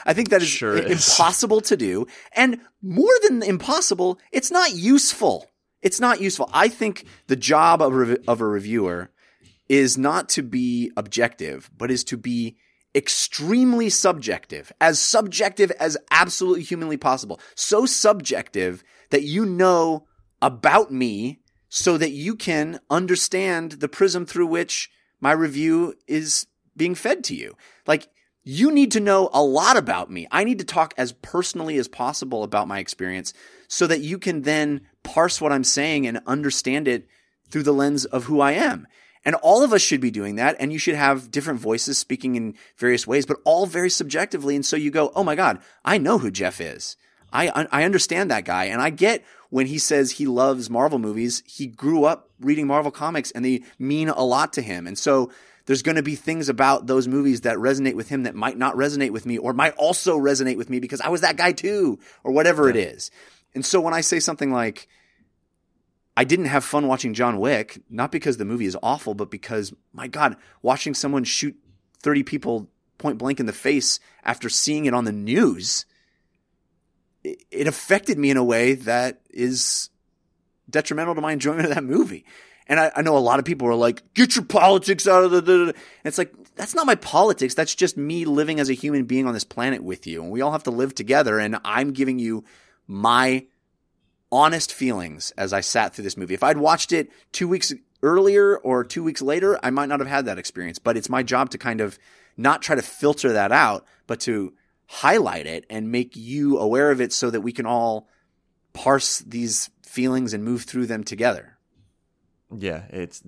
[0.06, 5.50] I think that is sure impossible to do, and more than impossible, it's not useful.
[5.86, 6.50] It's not useful.
[6.52, 9.12] I think the job of, a, of a reviewer
[9.70, 12.58] is not to be objective, but is to be
[12.96, 17.40] extremely subjective, as subjective as absolutely humanly possible.
[17.54, 20.08] So subjective that you know
[20.42, 24.90] about me so that you can understand the prism through which
[25.22, 27.56] my review is being fed to you.
[27.86, 28.08] Like,
[28.44, 30.26] you need to know a lot about me.
[30.32, 33.34] I need to talk as personally as possible about my experience
[33.68, 37.08] so that you can then parse what I'm saying and understand it
[37.50, 38.88] through the lens of who I am.
[39.24, 40.56] And all of us should be doing that.
[40.60, 44.56] And you should have different voices speaking in various ways, but all very subjectively.
[44.56, 46.96] And so you go, Oh my God, I know who Jeff is.
[47.34, 48.66] I, I understand that guy.
[48.66, 52.92] And I get when he says he loves Marvel movies, he grew up reading Marvel
[52.92, 54.88] comics and they mean a lot to him.
[54.88, 55.32] And so
[55.66, 58.76] there's going to be things about those movies that resonate with him that might not
[58.76, 62.00] resonate with me or might also resonate with me because I was that guy too
[62.24, 62.70] or whatever yeah.
[62.72, 63.12] it is.
[63.56, 64.88] And so when I say something like,
[66.18, 69.74] I didn't have fun watching John Wick, not because the movie is awful, but because,
[69.94, 71.56] my God, watching someone shoot
[72.04, 75.86] 30 people point blank in the face after seeing it on the news,
[77.24, 79.90] it, affected me in a way that is
[80.70, 82.26] detrimental to my enjoyment of that movie.
[82.68, 85.46] And I, I know a lot of people are like, get your politics out of
[85.46, 85.62] the.
[85.68, 87.54] And it's like, that's not my politics.
[87.54, 90.24] That's just me living as a human being on this planet with you.
[90.24, 91.38] And we all have to live together.
[91.40, 92.44] And I'm giving you
[92.88, 93.46] my
[94.32, 96.34] honest feelings as I sat through this movie.
[96.34, 97.74] If I'd watched it two weeks
[98.04, 100.80] earlier or two weeks later, I might not have had that experience.
[100.80, 101.98] But it's my job to kind of
[102.38, 104.54] not try to filter that out, but to
[104.88, 108.08] highlight it and make you aware of it so that we can all
[108.74, 111.58] parse these feelings and move through them together.
[112.56, 113.24] Yeah, it's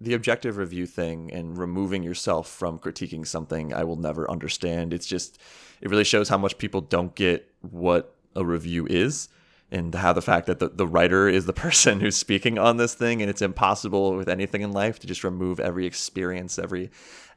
[0.00, 4.92] the objective review thing and removing yourself from critiquing something I will never understand.
[4.94, 5.38] It's just
[5.80, 9.28] it really shows how much people don't get what a review is
[9.70, 12.94] and how the fact that the, the writer is the person who's speaking on this
[12.94, 16.90] thing and it's impossible with anything in life to just remove every experience, every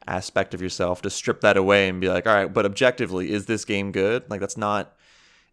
[0.06, 3.46] aspect of yourself, to strip that away and be like, all right, but objectively, is
[3.46, 4.24] this game good?
[4.30, 4.94] Like that's not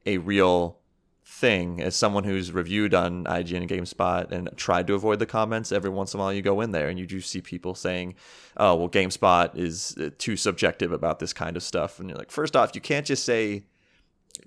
[0.05, 0.79] a real
[1.27, 5.71] thing as someone who's reviewed on IGN and GameSpot and tried to avoid the comments,
[5.71, 8.15] every once in a while you go in there and you do see people saying,
[8.55, 12.31] "Oh, well, GameSpot is uh, too subjective about this kind of stuff," and you're like,
[12.31, 13.65] first off, you can't just say.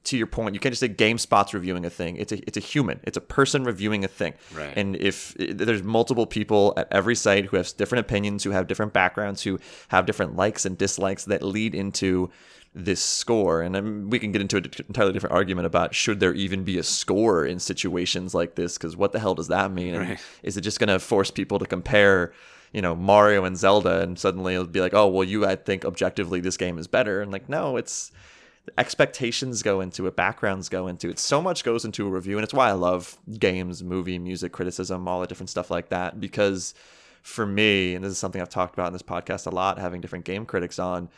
[0.05, 2.16] To your point, you can't just say GameSpot's reviewing a thing.
[2.16, 3.01] It's a it's a human.
[3.05, 4.34] It's a person reviewing a thing.
[4.55, 4.72] Right.
[4.76, 8.93] And if there's multiple people at every site who have different opinions, who have different
[8.93, 9.59] backgrounds, who
[9.89, 12.30] have different likes and dislikes that lead into
[12.74, 13.62] this score.
[13.62, 16.78] And um, we can get into an entirely different argument about should there even be
[16.78, 18.78] a score in situations like this?
[18.78, 19.97] Because what the hell does that mean?
[19.97, 20.20] Right.
[20.43, 22.32] is it just going to force people to compare,
[22.72, 25.84] you know, Mario and Zelda, and suddenly it'll be like, oh, well, you I think
[25.84, 28.12] objectively this game is better, and like, no, it's
[28.77, 31.19] expectations go into it, backgrounds go into it.
[31.19, 35.09] So much goes into a review, and it's why I love games, movie, music, criticism,
[35.09, 36.21] all the different stuff like that.
[36.21, 36.75] Because
[37.23, 40.01] for me, and this is something I've talked about in this podcast a lot, having
[40.01, 41.09] different game critics on.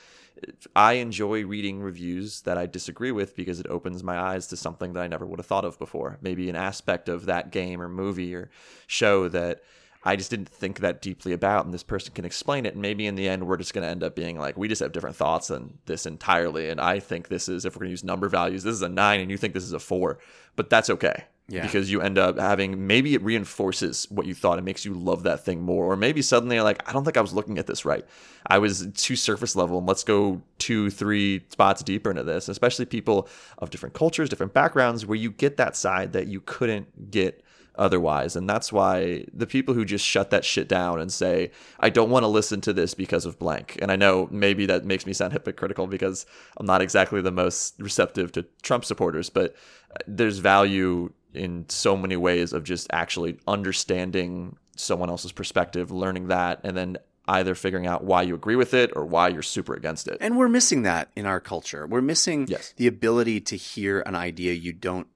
[0.75, 4.95] I enjoy reading reviews that I disagree with because it opens my eyes to something
[4.95, 6.19] that I never would have thought of before.
[6.23, 8.51] Maybe an aspect of that game or movie or
[8.87, 9.63] show that
[10.03, 12.73] I just didn't think that deeply about, and this person can explain it.
[12.73, 14.81] And maybe in the end, we're just going to end up being like, we just
[14.81, 16.71] have different thoughts on this entirely.
[16.71, 18.89] And I think this is, if we're going to use number values, this is a
[18.89, 20.19] nine, and you think this is a four.
[20.57, 21.25] But that's okay.
[21.49, 21.63] Yeah.
[21.63, 24.59] Because you end up having maybe it reinforces what you thought.
[24.59, 25.93] It makes you love that thing more.
[25.93, 28.05] Or maybe suddenly you're like, I don't think I was looking at this right.
[28.47, 32.49] I was too surface level, and let's go two, three spots deeper into this.
[32.49, 33.29] Especially people
[33.59, 37.45] of different cultures, different backgrounds, where you get that side that you couldn't get
[37.81, 38.37] otherwise.
[38.37, 41.51] And that's why the people who just shut that shit down and say,
[41.81, 43.77] I don't want to listen to this because of blank.
[43.83, 46.27] And I know maybe that makes me sound hypocritical because
[46.59, 49.57] I'm not exactly the most receptive to Trump supporters, but
[49.91, 56.29] uh, there's value in so many ways of just actually understanding someone else's perspective, learning
[56.29, 56.97] that, and then
[57.29, 60.17] either figuring out why you agree with it or why you're super against it.
[60.21, 61.87] And we're missing that in our culture.
[61.87, 62.75] We're missing Yes.
[62.77, 65.07] the ability to hear an idea you don't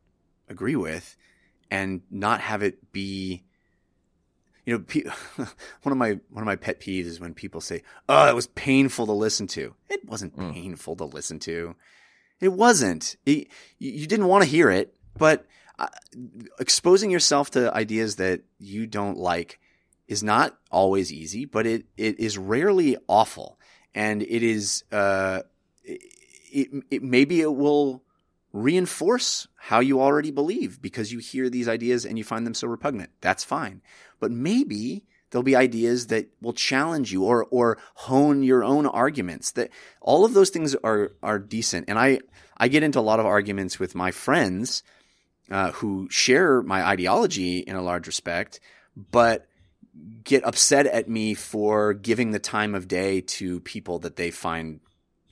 [0.49, 1.17] agree with
[1.71, 3.43] and not have it be
[4.67, 4.85] you know
[5.83, 8.47] one of my one of my pet peeves is when people say oh it was
[8.49, 9.75] painful to listen to.
[9.89, 10.53] It wasn't Mm.
[10.55, 11.75] painful to listen to.
[12.41, 13.17] It wasn't.
[13.27, 13.49] It,
[13.79, 15.47] you didn't want to hear it but
[15.79, 15.89] uh,
[16.59, 19.59] exposing yourself to ideas that you don't like
[20.09, 23.59] is not always easy but it it is rarely awful.
[23.95, 25.43] And it is uh
[25.85, 28.04] it, it maybe it will
[28.55, 32.69] reinforce how you already believe because you hear these ideas and you find them so
[32.69, 33.11] repugnant.
[33.21, 33.83] That's fine.
[34.21, 39.51] But maybe there'll be ideas that will challenge you or or hone your own arguments.
[39.51, 41.87] That all of those things are are decent.
[41.89, 42.21] And I
[42.57, 44.85] I get into a lot of arguments with my friends
[45.51, 48.61] uh, who share my ideology in a large respect,
[49.11, 49.49] but
[50.23, 54.79] get upset at me for giving the time of day to people that they find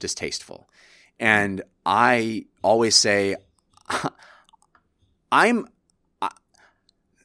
[0.01, 0.69] distasteful.
[1.21, 3.37] And I always say,
[5.33, 5.67] I'm,
[6.21, 6.31] I,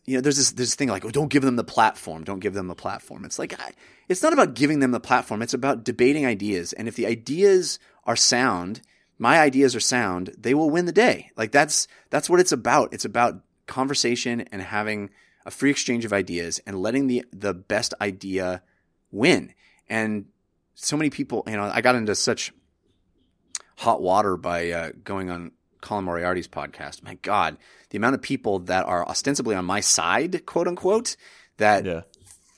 [0.05, 2.24] you know, there's this, this thing like, oh, don't give them the platform.
[2.24, 3.26] Don't give them the platform.
[3.26, 3.72] It's like, I,
[4.08, 5.41] it's not about giving them the platform.
[5.41, 6.74] It's about debating ideas.
[6.74, 8.82] And if the ideas are sound,
[9.20, 11.32] my ideas are sound, they will win the day.
[11.36, 12.93] Like that's, that's what it's about.
[12.93, 15.10] It's about conversation and having
[15.45, 18.62] a free exchange of ideas and letting the, the best idea
[19.12, 19.53] win.
[19.89, 20.26] And
[20.76, 22.53] so many people, you know, I got into such
[23.78, 25.52] hot water by uh, going on
[25.82, 27.04] Colin Moriarty's podcast.
[27.04, 27.58] My God,
[27.90, 31.16] the amount of people that are ostensibly on my side, quote unquote,
[31.58, 32.02] that Yeah.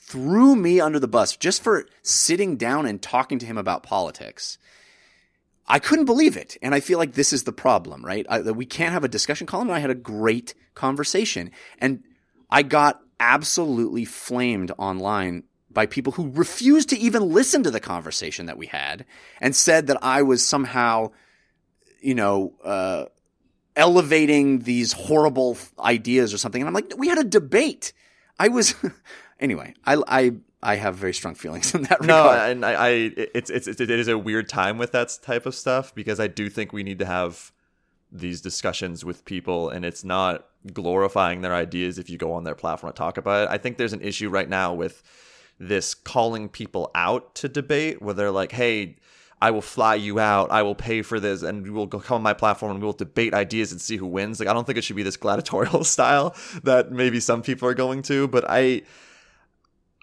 [0.00, 4.58] threw me under the bus just for sitting down and talking to him about politics.
[5.68, 6.56] I couldn't believe it.
[6.62, 8.26] And I feel like this is the problem, right?
[8.28, 9.46] I, that we can't have a discussion.
[9.46, 11.50] Colin and I had a great conversation.
[11.78, 12.02] And
[12.50, 18.46] I got absolutely flamed online by people who refused to even listen to the conversation
[18.46, 19.04] that we had
[19.40, 21.12] and said that I was somehow,
[22.00, 23.06] you know, uh,
[23.76, 26.60] elevating these horrible ideas or something.
[26.60, 27.92] And I'm like, we had a debate.
[28.38, 28.74] I was,
[29.40, 32.36] anyway, I, I, I have very strong feelings in that regard.
[32.36, 32.88] No, and I, I
[33.34, 36.50] it's, it's it is a weird time with that type of stuff because I do
[36.50, 37.52] think we need to have
[38.12, 42.54] these discussions with people and it's not glorifying their ideas if you go on their
[42.54, 43.52] platform to talk about it.
[43.52, 45.02] I think there's an issue right now with
[45.60, 48.96] this calling people out to debate where they're like, hey,
[49.42, 50.50] I will fly you out.
[50.50, 52.92] I will pay for this, and we will come on my platform and we will
[52.92, 54.40] debate ideas and see who wins.
[54.40, 56.34] Like I don't think it should be this gladiatorial style
[56.64, 58.82] that maybe some people are going to, but I,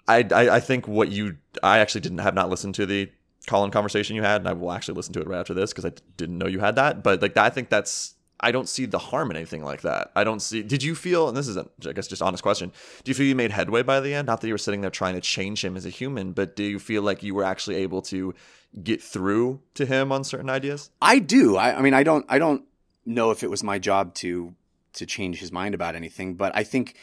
[0.06, 3.10] I, I think what you, I actually didn't have not listened to the
[3.46, 5.84] Colin conversation you had, and I will actually listen to it right after this because
[5.84, 7.02] I didn't know you had that.
[7.02, 10.12] But like I think that's I don't see the harm in anything like that.
[10.14, 10.62] I don't see.
[10.62, 11.28] Did you feel?
[11.28, 12.72] And this is, a, I guess, just honest question.
[13.02, 14.26] Do you feel you made headway by the end?
[14.26, 16.62] Not that you were sitting there trying to change him as a human, but do
[16.62, 18.34] you feel like you were actually able to
[18.82, 20.90] get through to him on certain ideas?
[21.02, 21.56] I do.
[21.56, 22.24] I, I mean, I don't.
[22.28, 22.64] I don't
[23.04, 24.54] know if it was my job to
[24.94, 26.96] to change his mind about anything, but I think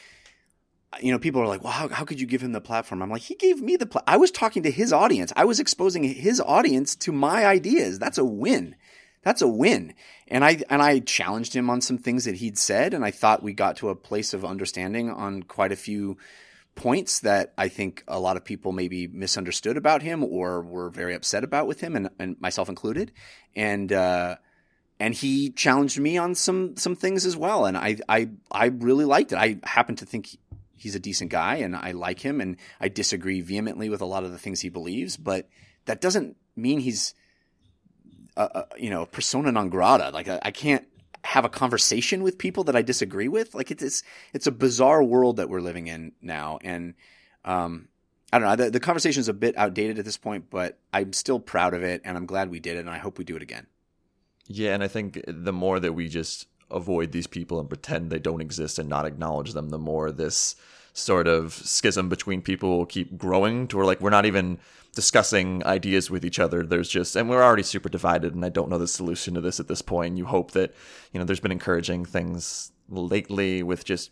[1.02, 3.02] you know, people are like, well, how, how could you give him the platform?
[3.02, 5.34] I'm like, he gave me the, pla- I was talking to his audience.
[5.36, 8.00] I was exposing his audience to my ideas.
[8.00, 8.76] That's a win.
[9.26, 9.96] That's a win.
[10.28, 12.94] And I, and I challenged him on some things that he'd said.
[12.94, 16.18] And I thought we got to a place of understanding on quite a few
[16.76, 21.16] points that I think a lot of people maybe misunderstood about him or were very
[21.16, 23.12] upset about with him and, and myself included.
[23.56, 24.36] And, uh,
[25.00, 29.04] and he challenged me on some some things as well and I, I I really
[29.04, 29.36] liked it.
[29.36, 30.38] I happen to think
[30.78, 34.24] he's a decent guy and I like him and I disagree vehemently with a lot
[34.24, 35.50] of the things he believes, but
[35.84, 37.14] that doesn't mean he's,
[38.38, 40.12] uh, you know, persona non grata.
[40.14, 40.86] Like I, I, can't
[41.24, 43.56] have a conversation with people that I disagree with.
[43.56, 46.60] Like it's, it's a bizarre world that we're living in now.
[46.64, 46.96] And,
[47.46, 47.88] um,
[48.34, 48.66] I don't know.
[48.66, 51.84] The, the conversation is a bit outdated at this point, but I'm still proud of
[51.84, 53.68] it and I'm glad we did it and I hope we do it again.
[54.48, 54.74] Yeah.
[54.74, 58.42] And I think the more that we just avoid these people and pretend they don't
[58.42, 60.56] exist and not acknowledge them, the more this
[60.94, 64.58] sort of schism between people will keep growing to where like we're not even
[64.96, 66.64] discussing ideas with each other.
[66.64, 69.60] There's just and we're already super divided and I don't know the solution to this
[69.60, 70.18] at this point.
[70.18, 70.74] You hope that,
[71.12, 74.12] you know, there's been encouraging things lately with just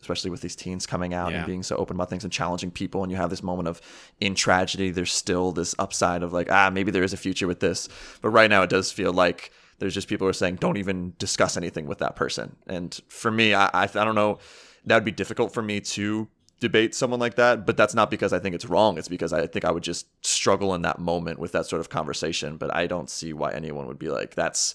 [0.00, 1.38] especially with these teens coming out yeah.
[1.38, 3.82] and being so open about things and challenging people and you have this moment of
[4.18, 7.60] in tragedy there's still this upside of like ah maybe there is a future with
[7.60, 7.86] this
[8.22, 11.14] but right now it does feel like there's just people who are saying don't even
[11.18, 12.54] discuss anything with that person.
[12.68, 14.38] And for me, I I, I don't know,
[14.84, 16.28] that would be difficult for me to
[16.60, 18.98] debate someone like that, but that's not because I think it's wrong.
[18.98, 21.88] It's because I think I would just struggle in that moment with that sort of
[21.88, 22.56] conversation.
[22.56, 24.74] But I don't see why anyone would be like, that's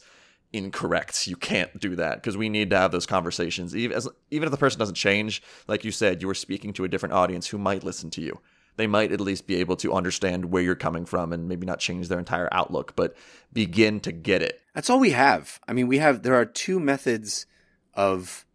[0.51, 1.27] incorrect.
[1.27, 3.75] You can't do that because we need to have those conversations.
[3.75, 6.83] Even, as, even if the person doesn't change, like you said, you were speaking to
[6.83, 8.39] a different audience who might listen to you
[8.77, 11.79] they might at least be able to understand where you're coming from and maybe not
[11.79, 13.15] change their entire outlook, but
[13.53, 14.61] begin to get it.
[14.73, 15.59] That's all we have.
[15.67, 17.45] I mean, we have, there are two methods
[17.93, 18.45] of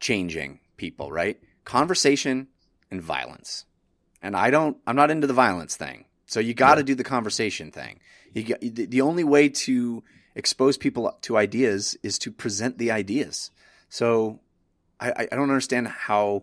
[0.00, 1.40] changing people, right?
[1.64, 2.48] Conversation
[2.90, 3.64] and violence.
[4.22, 6.06] And I don't, I'm not into the violence thing.
[6.26, 6.86] So you got to yeah.
[6.86, 8.00] do the conversation thing.
[8.34, 10.02] You, the only way to
[10.34, 13.50] expose people to ideas is to present the ideas.
[13.88, 14.40] So
[15.00, 16.42] I, I don't understand how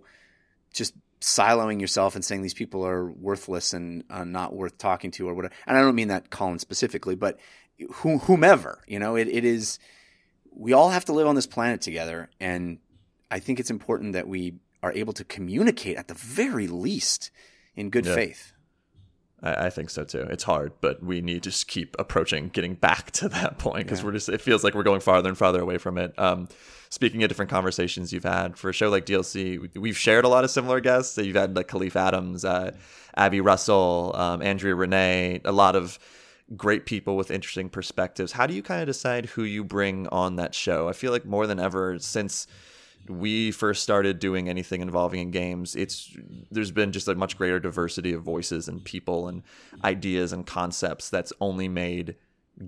[0.74, 5.30] just siloing yourself and saying these people are worthless and uh, not worth talking to
[5.30, 5.54] or whatever.
[5.68, 7.40] And I don't mean that Colin specifically, but
[7.92, 9.80] whomever, you know, it, it is,
[10.52, 12.30] we all have to live on this planet together.
[12.40, 12.80] And
[13.32, 17.32] I think it's important that we are able to communicate at the very least
[17.76, 18.16] in good yeah.
[18.16, 18.54] faith.
[19.46, 20.26] I, think so too.
[20.30, 24.00] It's hard, but we need to just keep approaching, getting back to that point because
[24.00, 24.06] yeah.
[24.06, 24.30] we're just.
[24.30, 26.18] It feels like we're going farther and farther away from it.
[26.18, 26.48] Um,
[26.90, 30.46] speaking of different conversations you've had for a show like DLC, we've shared a lot
[30.46, 31.18] of similar guests.
[31.18, 32.72] You've had like Kahlief Adams, uh,
[33.18, 36.00] Abby Russell, um, Andrea Rene, a lot of
[36.56, 38.32] great people with interesting perspectives.
[38.32, 40.88] How do you kind of decide who you bring on that show?
[40.88, 42.48] I feel like more than ever since
[43.08, 46.16] we first started doing anything involving in games, it's
[46.52, 49.44] there's been just a much greater diversity of voices and people and
[49.84, 52.16] ideas and concepts that's only made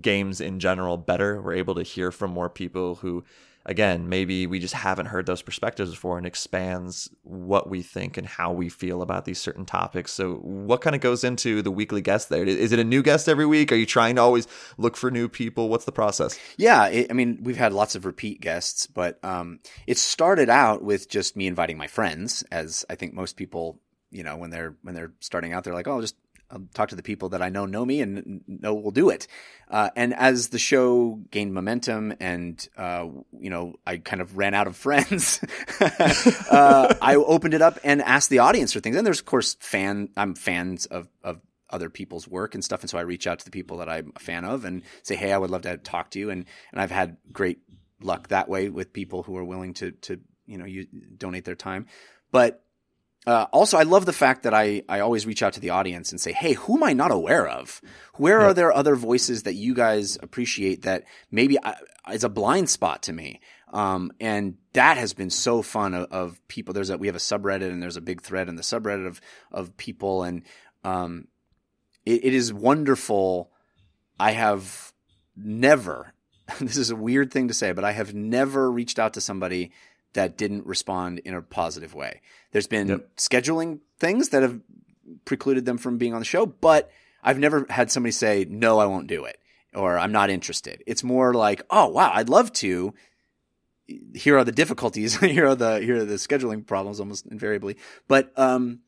[0.00, 1.40] games in general better.
[1.40, 3.24] We're able to hear from more people who
[3.66, 8.26] again, maybe we just haven't heard those perspectives before and expands what we think and
[8.26, 10.12] how we feel about these certain topics.
[10.12, 12.44] So, what kind of goes into the weekly guest there?
[12.44, 13.70] Is it a new guest every week?
[13.72, 14.46] Are you trying to always
[14.78, 15.68] look for new people?
[15.68, 16.38] What's the process?
[16.56, 20.82] Yeah, it, I mean, we've had lots of repeat guests, but um, it started out
[20.82, 23.80] with just me inviting my friends, as I think most people
[24.12, 26.14] you know when they're when they're starting out they're like oh just
[26.50, 29.26] I'll talk to the people that I know know me and know will do it.
[29.68, 34.54] Uh, and as the show gained momentum and, uh, you know, I kind of ran
[34.54, 35.40] out of friends,
[35.80, 38.96] uh, I opened it up and asked the audience for things.
[38.96, 41.40] And there's, of course, fan, I'm fans of, of
[41.70, 42.80] other people's work and stuff.
[42.80, 45.16] And so I reach out to the people that I'm a fan of and say,
[45.16, 46.30] Hey, I would love to talk to you.
[46.30, 47.58] And, and I've had great
[48.00, 50.86] luck that way with people who are willing to, to, you know, you
[51.16, 51.86] donate their time.
[52.30, 52.62] But
[53.26, 56.12] uh, also, I love the fact that I, I always reach out to the audience
[56.12, 57.80] and say, hey, who am I not aware of?
[58.14, 61.74] Where are there other voices that you guys appreciate that maybe I,
[62.12, 63.40] is a blind spot to me?
[63.72, 66.72] Um, and that has been so fun of, of, people.
[66.72, 69.20] There's a, we have a subreddit and there's a big thread in the subreddit of,
[69.50, 70.22] of people.
[70.22, 70.42] And,
[70.84, 71.26] um,
[72.04, 73.50] it, it is wonderful.
[74.20, 74.92] I have
[75.36, 76.14] never,
[76.60, 79.72] this is a weird thing to say, but I have never reached out to somebody
[80.16, 82.22] that didn't respond in a positive way.
[82.56, 83.16] There's been yep.
[83.18, 84.58] scheduling things that have
[85.26, 86.90] precluded them from being on the show, but
[87.22, 89.38] I've never had somebody say, no, I won't do it
[89.74, 90.82] or I'm not interested.
[90.86, 92.94] It's more like, oh, wow, I'd love to.
[94.14, 95.16] Here are the difficulties.
[95.20, 97.76] here are the, here are the scheduling problems almost invariably.
[98.08, 98.80] But, um,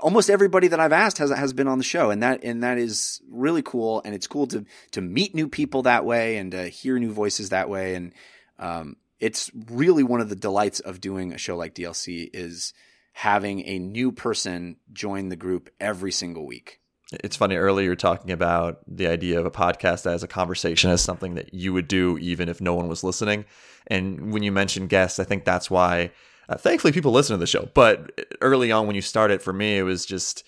[0.00, 2.78] almost everybody that I've asked has has been on the show, and that and that
[2.78, 4.00] is really cool.
[4.02, 7.50] And it's cool to to meet new people that way and to hear new voices
[7.50, 7.96] that way.
[7.96, 8.14] And
[8.58, 12.72] um, it's really one of the delights of doing a show like DLC is
[13.14, 16.80] having a new person join the group every single week.
[17.22, 21.00] It's funny earlier you're talking about the idea of a podcast as a conversation as
[21.00, 23.44] something that you would do even if no one was listening.
[23.86, 26.10] And when you mentioned guests, I think that's why
[26.48, 27.68] uh, thankfully people listen to the show.
[27.72, 30.44] But early on when you started for me it was just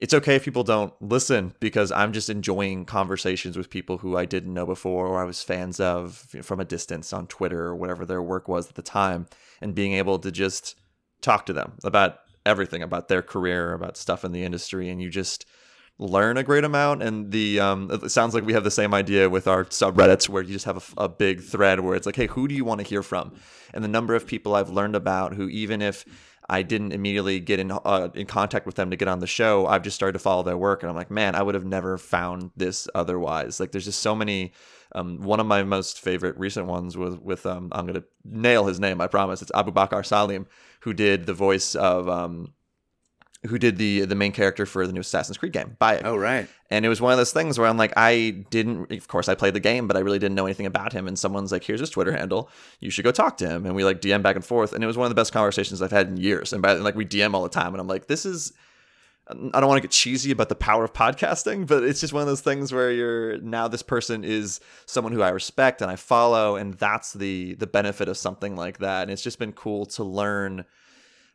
[0.00, 4.24] it's okay if people don't listen because I'm just enjoying conversations with people who I
[4.24, 8.04] didn't know before or I was fans of from a distance on Twitter or whatever
[8.04, 9.26] their work was at the time
[9.60, 10.79] and being able to just
[11.20, 15.10] talk to them about everything about their career, about stuff in the industry and you
[15.10, 15.46] just
[15.98, 19.28] learn a great amount and the um it sounds like we have the same idea
[19.28, 22.26] with our subreddits where you just have a, a big thread where it's like hey
[22.28, 23.30] who do you want to hear from
[23.74, 26.06] and the number of people I've learned about who even if
[26.50, 29.66] I didn't immediately get in uh, in contact with them to get on the show.
[29.68, 31.96] I've just started to follow their work, and I'm like, man, I would have never
[31.96, 33.60] found this otherwise.
[33.60, 34.52] Like, there's just so many.
[34.92, 38.80] Um, one of my most favorite recent ones was with um, I'm gonna nail his
[38.80, 39.42] name, I promise.
[39.42, 40.48] It's Abu Abubakar Salim,
[40.80, 42.52] who did the voice of um,
[43.46, 46.02] who did the the main character for the new Assassin's Creed game, Bayek.
[46.04, 46.48] Oh right.
[46.70, 48.92] And it was one of those things where I'm like, I didn't.
[48.92, 51.08] Of course, I played the game, but I really didn't know anything about him.
[51.08, 52.50] And someone's like, "Here's his Twitter handle.
[52.80, 54.86] You should go talk to him." And we like DM back and forth, and it
[54.86, 56.52] was one of the best conversations I've had in years.
[56.52, 58.52] And by like we DM all the time, and I'm like, this is.
[59.30, 62.22] I don't want to get cheesy about the power of podcasting, but it's just one
[62.22, 65.96] of those things where you're now this person is someone who I respect and I
[65.96, 69.02] follow, and that's the the benefit of something like that.
[69.02, 70.64] And it's just been cool to learn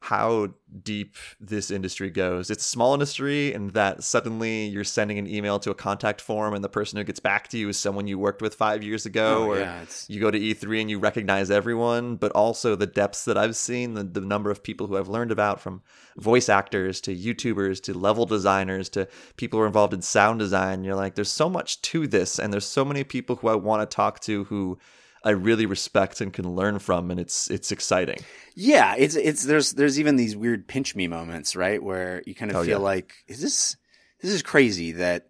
[0.06, 0.50] how
[0.84, 2.52] deep this industry goes.
[2.52, 6.54] It's a small industry, and that suddenly you're sending an email to a contact form,
[6.54, 9.08] and the person who gets back to you is someone you worked with five years
[9.08, 12.18] ago, oh, or yeah, you go to E3 and you recognize everyone.
[12.18, 15.32] But also the depths that I've seen, the, the number of people who I've learned
[15.32, 15.82] about, from
[16.18, 20.84] voice actors to YouTubers to level designers to people who are involved in sound design.
[20.84, 23.90] You're like, there's so much to this, and there's so many people who I want
[23.90, 24.78] to talk to who
[25.26, 28.20] I really respect and can learn from, and it's it's exciting.
[28.54, 32.52] Yeah, it's it's there's there's even these weird pinch me moments, right, where you kind
[32.52, 32.86] of oh, feel yeah.
[32.86, 33.76] like is this
[34.22, 35.30] this is crazy that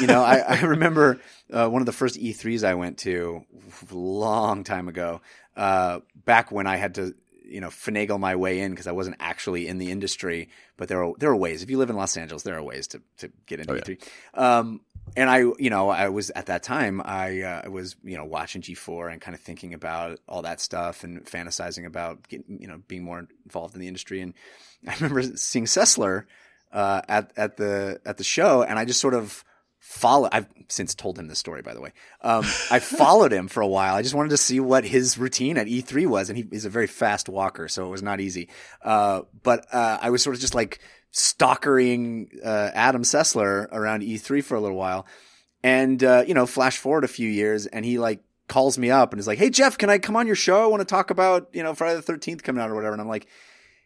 [0.00, 1.20] you know I, I remember
[1.52, 3.44] uh, one of the first E3s I went to
[3.90, 5.20] a long time ago,
[5.56, 9.16] uh, back when I had to you know finagle my way in because I wasn't
[9.20, 11.62] actually in the industry, but there are there are ways.
[11.62, 14.02] If you live in Los Angeles, there are ways to to get into oh, E3.
[14.34, 14.58] Yeah.
[14.58, 14.80] Um,
[15.14, 18.62] and I, you know, I was at that time, I uh, was, you know, watching
[18.62, 22.82] G4 and kind of thinking about all that stuff and fantasizing about, getting, you know,
[22.88, 24.20] being more involved in the industry.
[24.20, 24.34] And
[24.88, 26.24] I remember seeing Sessler
[26.72, 29.44] uh, at at the at the show, and I just sort of
[29.78, 30.30] followed.
[30.32, 31.92] I've since told him this story, by the way.
[32.20, 33.94] Um, I followed him for a while.
[33.94, 36.70] I just wanted to see what his routine at E3 was, and he, he's a
[36.70, 38.48] very fast walker, so it was not easy.
[38.82, 40.80] Uh, but uh, I was sort of just like
[41.16, 45.06] stalkering uh, Adam Sessler around E3 for a little while.
[45.62, 49.12] And, uh, you know, flash forward a few years and he like calls me up
[49.12, 50.62] and is like, Hey, Jeff, can I come on your show?
[50.62, 52.92] I want to talk about, you know, Friday the 13th coming out or whatever.
[52.92, 53.28] And I'm like,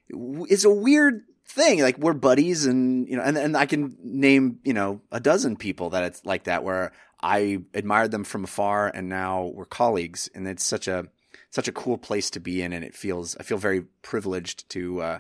[0.08, 1.80] it's a weird thing.
[1.80, 5.56] Like we're buddies and, you know, and, and I can name, you know, a dozen
[5.56, 6.90] people that it's like that where
[7.22, 10.28] I admired them from afar and now we're colleagues.
[10.34, 11.06] And it's such a,
[11.50, 12.72] such a cool place to be in.
[12.72, 15.18] And it feels, I feel very privileged to, uh,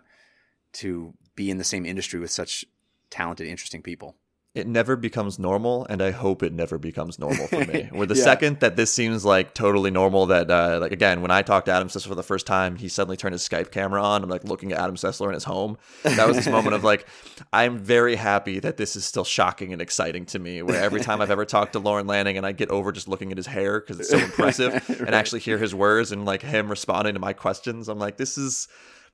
[0.72, 2.66] to be in the same industry with such
[3.08, 4.14] talented, interesting people.
[4.52, 7.88] It never becomes normal, and I hope it never becomes normal for me.
[7.92, 8.24] Where the yeah.
[8.24, 11.72] second that this seems like totally normal, that uh, like again, when I talked to
[11.72, 14.22] Adam Sessler for the first time, he suddenly turned his Skype camera on.
[14.22, 15.78] I'm like looking at Adam Sessler in his home.
[16.02, 17.06] That was this moment of like,
[17.52, 20.62] I'm very happy that this is still shocking and exciting to me.
[20.62, 23.30] Where every time I've ever talked to Lorne Lanning, and I get over just looking
[23.30, 25.00] at his hair because it's so impressive, right.
[25.00, 28.36] and actually hear his words and like him responding to my questions, I'm like, this
[28.36, 28.66] is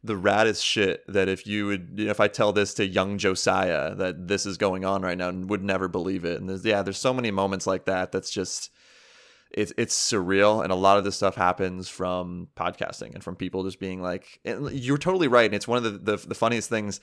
[0.04, 4.28] the raddest shit that if you would if I tell this to young Josiah that
[4.28, 6.40] this is going on right now and would never believe it.
[6.40, 8.70] And there's yeah, there's so many moments like that that's just
[9.50, 10.62] it's it's surreal.
[10.62, 14.40] And a lot of this stuff happens from podcasting and from people just being like
[14.44, 15.46] you're totally right.
[15.46, 17.00] And it's one of the, the, the funniest things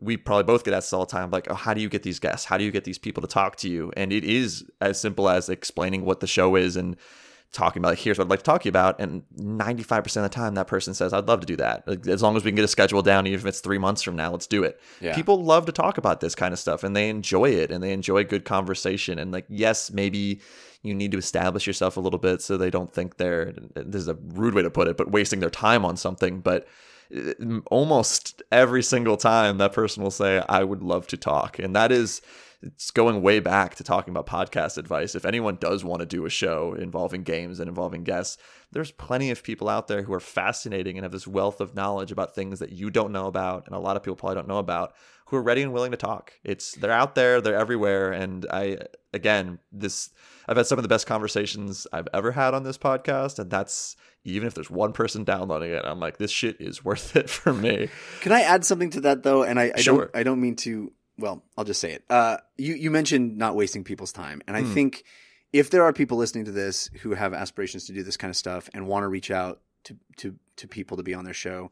[0.00, 2.18] we probably both get asked all the time like oh how do you get these
[2.18, 2.46] guests?
[2.46, 3.92] How do you get these people to talk to you?
[3.96, 6.96] And it is as simple as explaining what the show is and
[7.52, 10.22] talking about like, here's what I'd like to talk to you about and 95% of
[10.22, 12.50] the time that person says I'd love to do that like, as long as we
[12.50, 14.80] can get a schedule down even if it's 3 months from now let's do it.
[15.00, 15.14] Yeah.
[15.14, 17.92] People love to talk about this kind of stuff and they enjoy it and they
[17.92, 20.40] enjoy good conversation and like yes maybe
[20.82, 24.08] you need to establish yourself a little bit so they don't think they're this is
[24.08, 26.68] a rude way to put it but wasting their time on something but
[27.16, 31.74] uh, almost every single time that person will say i would love to talk and
[31.74, 32.20] that is
[32.62, 36.26] it's going way back to talking about podcast advice if anyone does want to do
[36.26, 38.36] a show involving games and involving guests
[38.72, 42.10] there's plenty of people out there who are fascinating and have this wealth of knowledge
[42.10, 44.58] about things that you don't know about and a lot of people probably don't know
[44.58, 44.92] about
[45.26, 48.76] who are ready and willing to talk it's they're out there they're everywhere and i
[49.12, 50.10] again this
[50.50, 53.96] I've had some of the best conversations I've ever had on this podcast, and that's
[54.24, 57.52] even if there's one person downloading it, I'm like, this shit is worth it for
[57.52, 57.90] me.
[58.22, 59.42] Can I add something to that though?
[59.42, 60.06] And I, I Sure.
[60.06, 62.04] don't I don't mean to well, I'll just say it.
[62.08, 64.42] Uh you, you mentioned not wasting people's time.
[64.46, 64.72] And I Hmm.
[64.72, 65.04] think
[65.52, 68.36] if there are people listening to this who have aspirations to do this kind of
[68.36, 71.70] stuff and want to reach out to to to people to be on their show,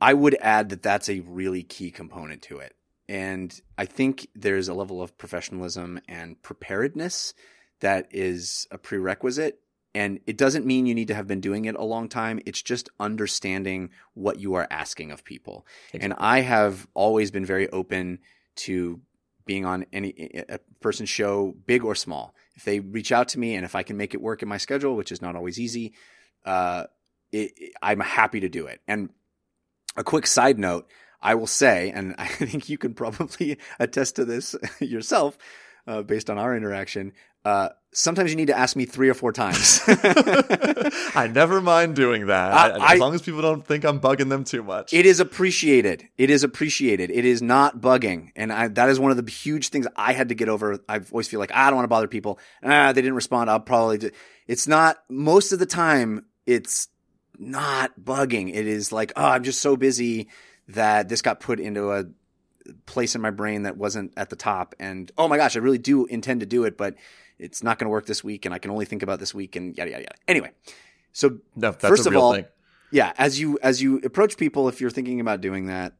[0.00, 2.74] I would add that that's a really key component to it.
[3.08, 7.34] And I think there's a level of professionalism and preparedness
[7.80, 9.60] that is a prerequisite.
[9.94, 12.40] And it doesn't mean you need to have been doing it a long time.
[12.44, 15.66] It's just understanding what you are asking of people.
[15.94, 18.18] And I have always been very open
[18.56, 19.00] to
[19.44, 20.10] being on any
[20.48, 22.34] a person's show, big or small.
[22.56, 24.56] If they reach out to me and if I can make it work in my
[24.58, 25.94] schedule, which is not always easy,
[26.44, 26.84] uh,
[27.32, 28.80] it, it- I'm happy to do it.
[28.88, 29.10] And
[29.96, 30.90] a quick side note,
[31.22, 35.38] I will say, and I think you can probably attest to this yourself,
[35.86, 37.12] uh, based on our interaction.
[37.46, 39.80] Uh, sometimes you need to ask me three or four times.
[39.86, 44.28] I never mind doing that, I- I- as long as people don't think I'm bugging
[44.28, 44.92] them too much.
[44.92, 46.08] It is appreciated.
[46.18, 47.10] It is appreciated.
[47.10, 48.30] It is not bugging.
[48.36, 50.78] And I, that is one of the huge things I had to get over.
[50.88, 52.38] I always feel like I don't want to bother people.
[52.62, 53.48] Ah, they didn't respond.
[53.50, 54.10] I'll probably do.
[54.46, 56.26] It's not most of the time.
[56.46, 56.88] It's
[57.38, 58.48] not bugging.
[58.54, 60.28] It is like, oh, I'm just so busy
[60.68, 62.04] that this got put into a
[62.86, 64.74] place in my brain that wasn't at the top.
[64.80, 66.94] And oh my gosh, I really do intend to do it, but
[67.38, 68.44] it's not going to work this week.
[68.46, 70.16] And I can only think about this week and yada, yada, yada.
[70.28, 70.50] Anyway.
[71.12, 72.44] So no, first of all, thing.
[72.90, 75.94] yeah as you as you approach people if you're thinking about doing that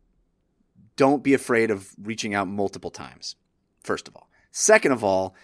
[0.96, 3.34] don't be afraid of reaching out multiple times
[3.82, 5.34] first of all second of all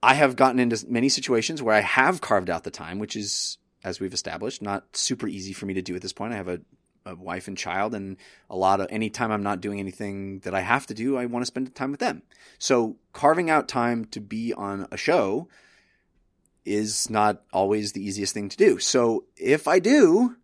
[0.00, 3.58] i have gotten into many situations where i have carved out the time which is
[3.82, 6.48] as we've established not super easy for me to do at this point i have
[6.48, 6.60] a,
[7.06, 8.16] a wife and child and
[8.48, 11.42] a lot of anytime i'm not doing anything that i have to do i want
[11.42, 12.22] to spend time with them
[12.58, 15.48] so carving out time to be on a show
[16.64, 20.36] is not always the easiest thing to do so if i do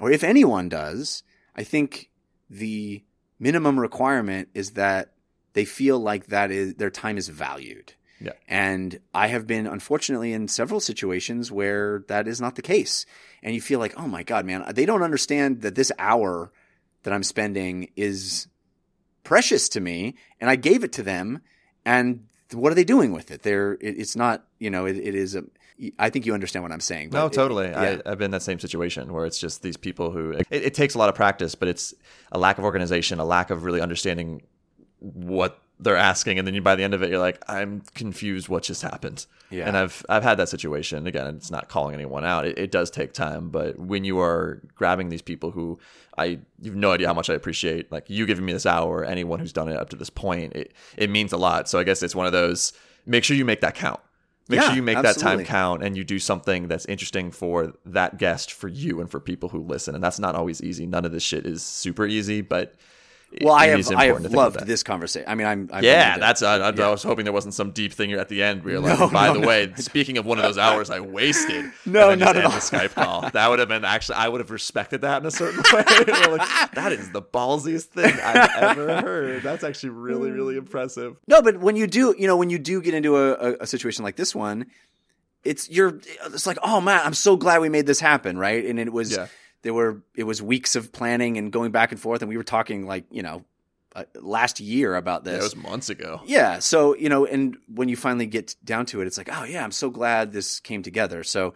[0.00, 1.22] or if anyone does,
[1.54, 2.10] I think
[2.48, 3.04] the
[3.38, 5.12] minimum requirement is that
[5.52, 7.94] they feel like that is their time is valued.
[8.20, 8.32] Yeah.
[8.48, 13.06] And I have been unfortunately in several situations where that is not the case.
[13.42, 16.52] And you feel like, "Oh my god, man, they don't understand that this hour
[17.02, 18.46] that I'm spending is
[19.24, 21.40] precious to me and I gave it to them
[21.84, 23.42] and what are they doing with it?
[23.42, 25.44] They're it, it's not, you know, it, it is a
[25.98, 27.10] I think you understand what I'm saying.
[27.10, 27.68] No, it- totally.
[27.68, 28.00] yeah.
[28.04, 30.74] I, I've been in that same situation where it's just these people who it, it
[30.74, 31.94] takes a lot of practice, but it's
[32.32, 34.42] a lack of organization, a lack of really understanding
[34.98, 38.48] what they're asking, and then you, by the end of it, you're like, I'm confused.
[38.48, 39.26] What just happened?
[39.50, 39.66] Yeah.
[39.66, 41.06] And I've I've had that situation.
[41.06, 42.46] Again, it's not calling anyone out.
[42.46, 45.78] It, it does take time, but when you are grabbing these people who
[46.16, 49.40] I you've no idea how much I appreciate, like you giving me this hour, anyone
[49.40, 51.68] who's done it up to this point, it it means a lot.
[51.68, 52.72] So I guess it's one of those.
[53.06, 54.00] Make sure you make that count.
[54.48, 57.72] Make Yeah, sure you make that time count and you do something that's interesting for
[57.86, 59.94] that guest, for you, and for people who listen.
[59.94, 60.86] And that's not always easy.
[60.86, 62.74] None of this shit is super easy, but
[63.42, 65.28] Well, I have I have to think about loved this conversation.
[65.28, 66.42] I mean, I'm I've Yeah, that's.
[66.42, 66.88] I, I, Yeah.
[66.88, 69.08] I was hoping there wasn't some deep thing at the end where you're like, No,
[69.08, 69.46] by no, the no.
[69.48, 72.50] way, speaking of one of those hours I wasted, No, not at all.
[72.50, 74.16] The Skype call that would have been actually.
[74.16, 75.84] I would have respected that in a certain way.
[76.28, 79.42] like, that is the ballsiest thing I've ever heard.
[79.44, 81.16] That's actually really, really impressive.
[81.28, 83.66] No, but when you do, you know, when you do get into a, a, a
[83.66, 84.66] situation like this one,
[85.44, 88.64] it's you're it's like, oh man, I'm so glad we made this happen, right?
[88.64, 89.28] And it was Yeah.
[89.62, 92.42] There were it was weeks of planning and going back and forth, and we were
[92.44, 93.44] talking like you know
[93.94, 95.40] uh, last year about Yeah, this.
[95.40, 96.20] it was months ago.
[96.24, 96.60] Yeah.
[96.60, 99.64] So, you know, and when you finally get down to it, it's like, oh, yeah,
[99.64, 101.24] I'm so glad this came together.
[101.24, 101.54] So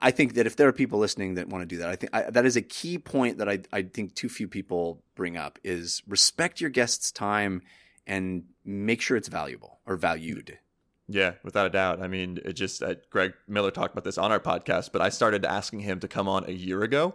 [0.00, 2.14] I think that if there are people listening that want to do that, I think
[2.14, 5.58] I, that is a key point that I, I think too few people bring up
[5.62, 7.60] is respect your guest's time
[8.06, 10.58] and make sure it's valuable or valued.
[11.06, 12.00] Yeah, without a doubt.
[12.02, 15.10] I mean, it just uh, Greg Miller talked about this on our podcast, but I
[15.10, 17.14] started asking him to come on a year ago.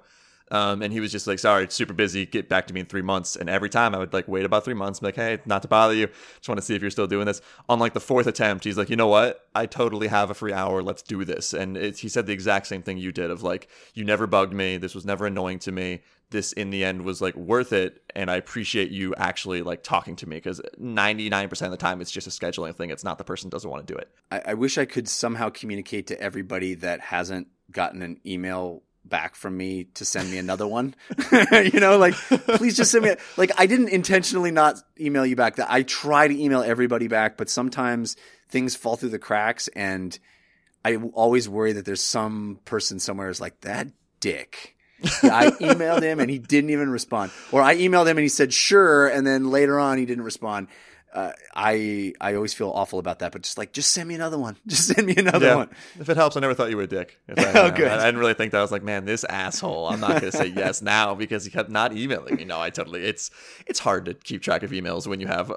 [0.52, 2.26] Um, and he was just like, sorry, it's super busy.
[2.26, 3.36] Get back to me in three months.
[3.36, 5.68] And every time I would like wait about three months, be like, hey, not to
[5.68, 6.08] bother you.
[6.38, 7.42] Just want to see if you're still doing this.
[7.68, 9.48] On like the fourth attempt, he's like, you know what?
[9.54, 10.82] I totally have a free hour.
[10.82, 11.54] Let's do this.
[11.54, 14.54] And it, he said the exact same thing you did of like, you never bugged
[14.54, 14.78] me.
[14.78, 16.02] This was never annoying to me.
[16.32, 18.02] This in the end was like worth it.
[18.16, 22.12] And I appreciate you actually like talking to me because 99% of the time it's
[22.12, 22.92] just a scheduling thing.
[22.92, 24.10] It's not the person doesn't want to do it.
[24.32, 29.36] I, I wish I could somehow communicate to everybody that hasn't gotten an email back
[29.36, 30.96] from me to send me another one.
[31.52, 33.12] you know, like please just send me.
[33.12, 35.56] A, like I didn't intentionally not email you back.
[35.56, 38.16] That I try to email everybody back, but sometimes
[38.50, 40.18] things fall through the cracks, and
[40.86, 43.88] I always worry that there's some person somewhere is like that
[44.20, 44.76] dick.
[45.24, 48.54] I emailed him and he didn't even respond, or I emailed him and he said
[48.54, 50.68] sure, and then later on he didn't respond
[51.14, 54.38] uh, I I always feel awful about that, but just like just send me another
[54.38, 54.58] one.
[54.68, 55.56] Just send me another yeah.
[55.56, 55.70] one.
[56.00, 57.20] If it helps, I never thought you were a dick.
[57.28, 57.88] I, oh, good.
[57.88, 58.60] I, I, didn't really think that.
[58.60, 59.88] I was like, man, this asshole.
[59.88, 62.46] I'm not going to say yes now because he kept not emailing me.
[62.46, 63.04] No, I totally.
[63.04, 63.32] It's
[63.66, 65.52] it's hard to keep track of emails when you have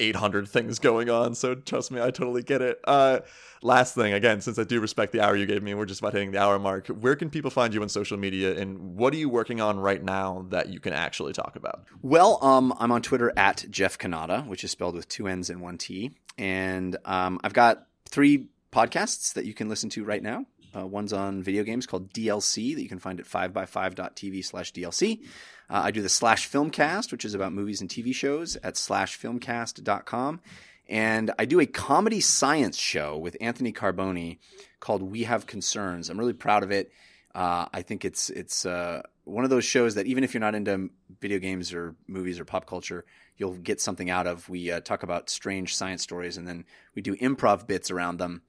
[0.00, 1.34] 800 things going on.
[1.34, 2.80] So trust me, I totally get it.
[2.84, 3.20] Uh,
[3.62, 6.12] last thing, again, since I do respect the hour you gave me, we're just about
[6.12, 6.88] hitting the hour mark.
[6.88, 10.02] Where can people find you on social media, and what are you working on right
[10.02, 11.84] now that you can actually talk about?
[12.02, 15.60] Well, um, I'm on Twitter at Jeff Cannata, which is spelled with two N's and
[15.60, 20.46] one T, and um, I've got three podcasts that you can listen to right now.
[20.74, 25.22] Uh, one's on video games called DLC that you can find at 5by5.tv slash DLC.
[25.70, 30.40] Uh, I do the Slash Filmcast, which is about movies and TV shows at slashfilmcast.com.
[30.88, 34.38] And I do a comedy science show with Anthony Carboni
[34.80, 36.10] called We Have Concerns.
[36.10, 36.92] I'm really proud of it.
[37.34, 40.54] Uh, I think it's it's uh, one of those shows that even if you're not
[40.54, 43.04] into video games or movies or pop culture,
[43.36, 44.48] you'll get something out of.
[44.48, 46.64] We uh, talk about strange science stories, and then
[46.94, 48.42] we do improv bits around them.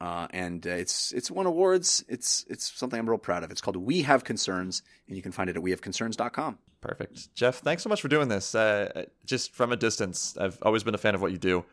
[0.00, 2.04] Uh, and uh, it's it's won awards.
[2.08, 3.50] It's it's something I'm real proud of.
[3.50, 6.58] It's called We Have Concerns, and you can find it at wehaveconcerns.com.
[6.80, 7.58] Perfect, Jeff.
[7.58, 8.54] Thanks so much for doing this.
[8.54, 11.64] Uh, just from a distance, I've always been a fan of what you do.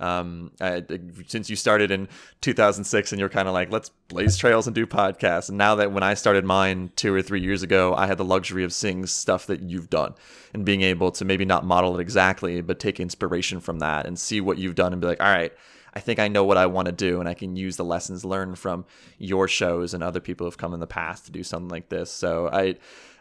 [0.00, 0.82] Um, I,
[1.26, 2.08] since you started in
[2.40, 5.48] 2006, and you're kind of like, let's blaze trails and do podcasts.
[5.48, 8.24] And now that when I started mine two or three years ago, I had the
[8.24, 10.14] luxury of seeing stuff that you've done
[10.52, 14.18] and being able to maybe not model it exactly, but take inspiration from that and
[14.18, 15.52] see what you've done and be like, all right
[15.96, 18.22] I think I know what I want to do, and I can use the lessons
[18.22, 18.84] learned from
[19.16, 22.12] your shows and other people who've come in the past to do something like this.
[22.12, 22.74] So I,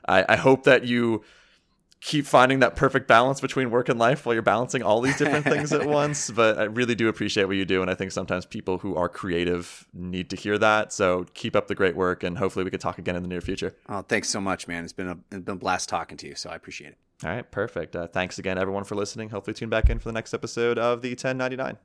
[0.09, 1.23] I, I hope that you
[2.01, 5.45] keep finding that perfect balance between work and life while you're balancing all these different
[5.45, 6.29] things at once.
[6.29, 9.07] But I really do appreciate what you do, and I think sometimes people who are
[9.07, 10.91] creative need to hear that.
[10.91, 13.39] So keep up the great work, and hopefully we can talk again in the near
[13.39, 13.73] future.
[13.87, 14.83] Oh, thanks so much, man.
[14.83, 16.35] It's been a it's been a blast talking to you.
[16.35, 16.97] So I appreciate it.
[17.23, 17.95] All right, perfect.
[17.95, 19.29] Uh, thanks again, everyone, for listening.
[19.29, 21.77] Hopefully, tune back in for the next episode of the 1099.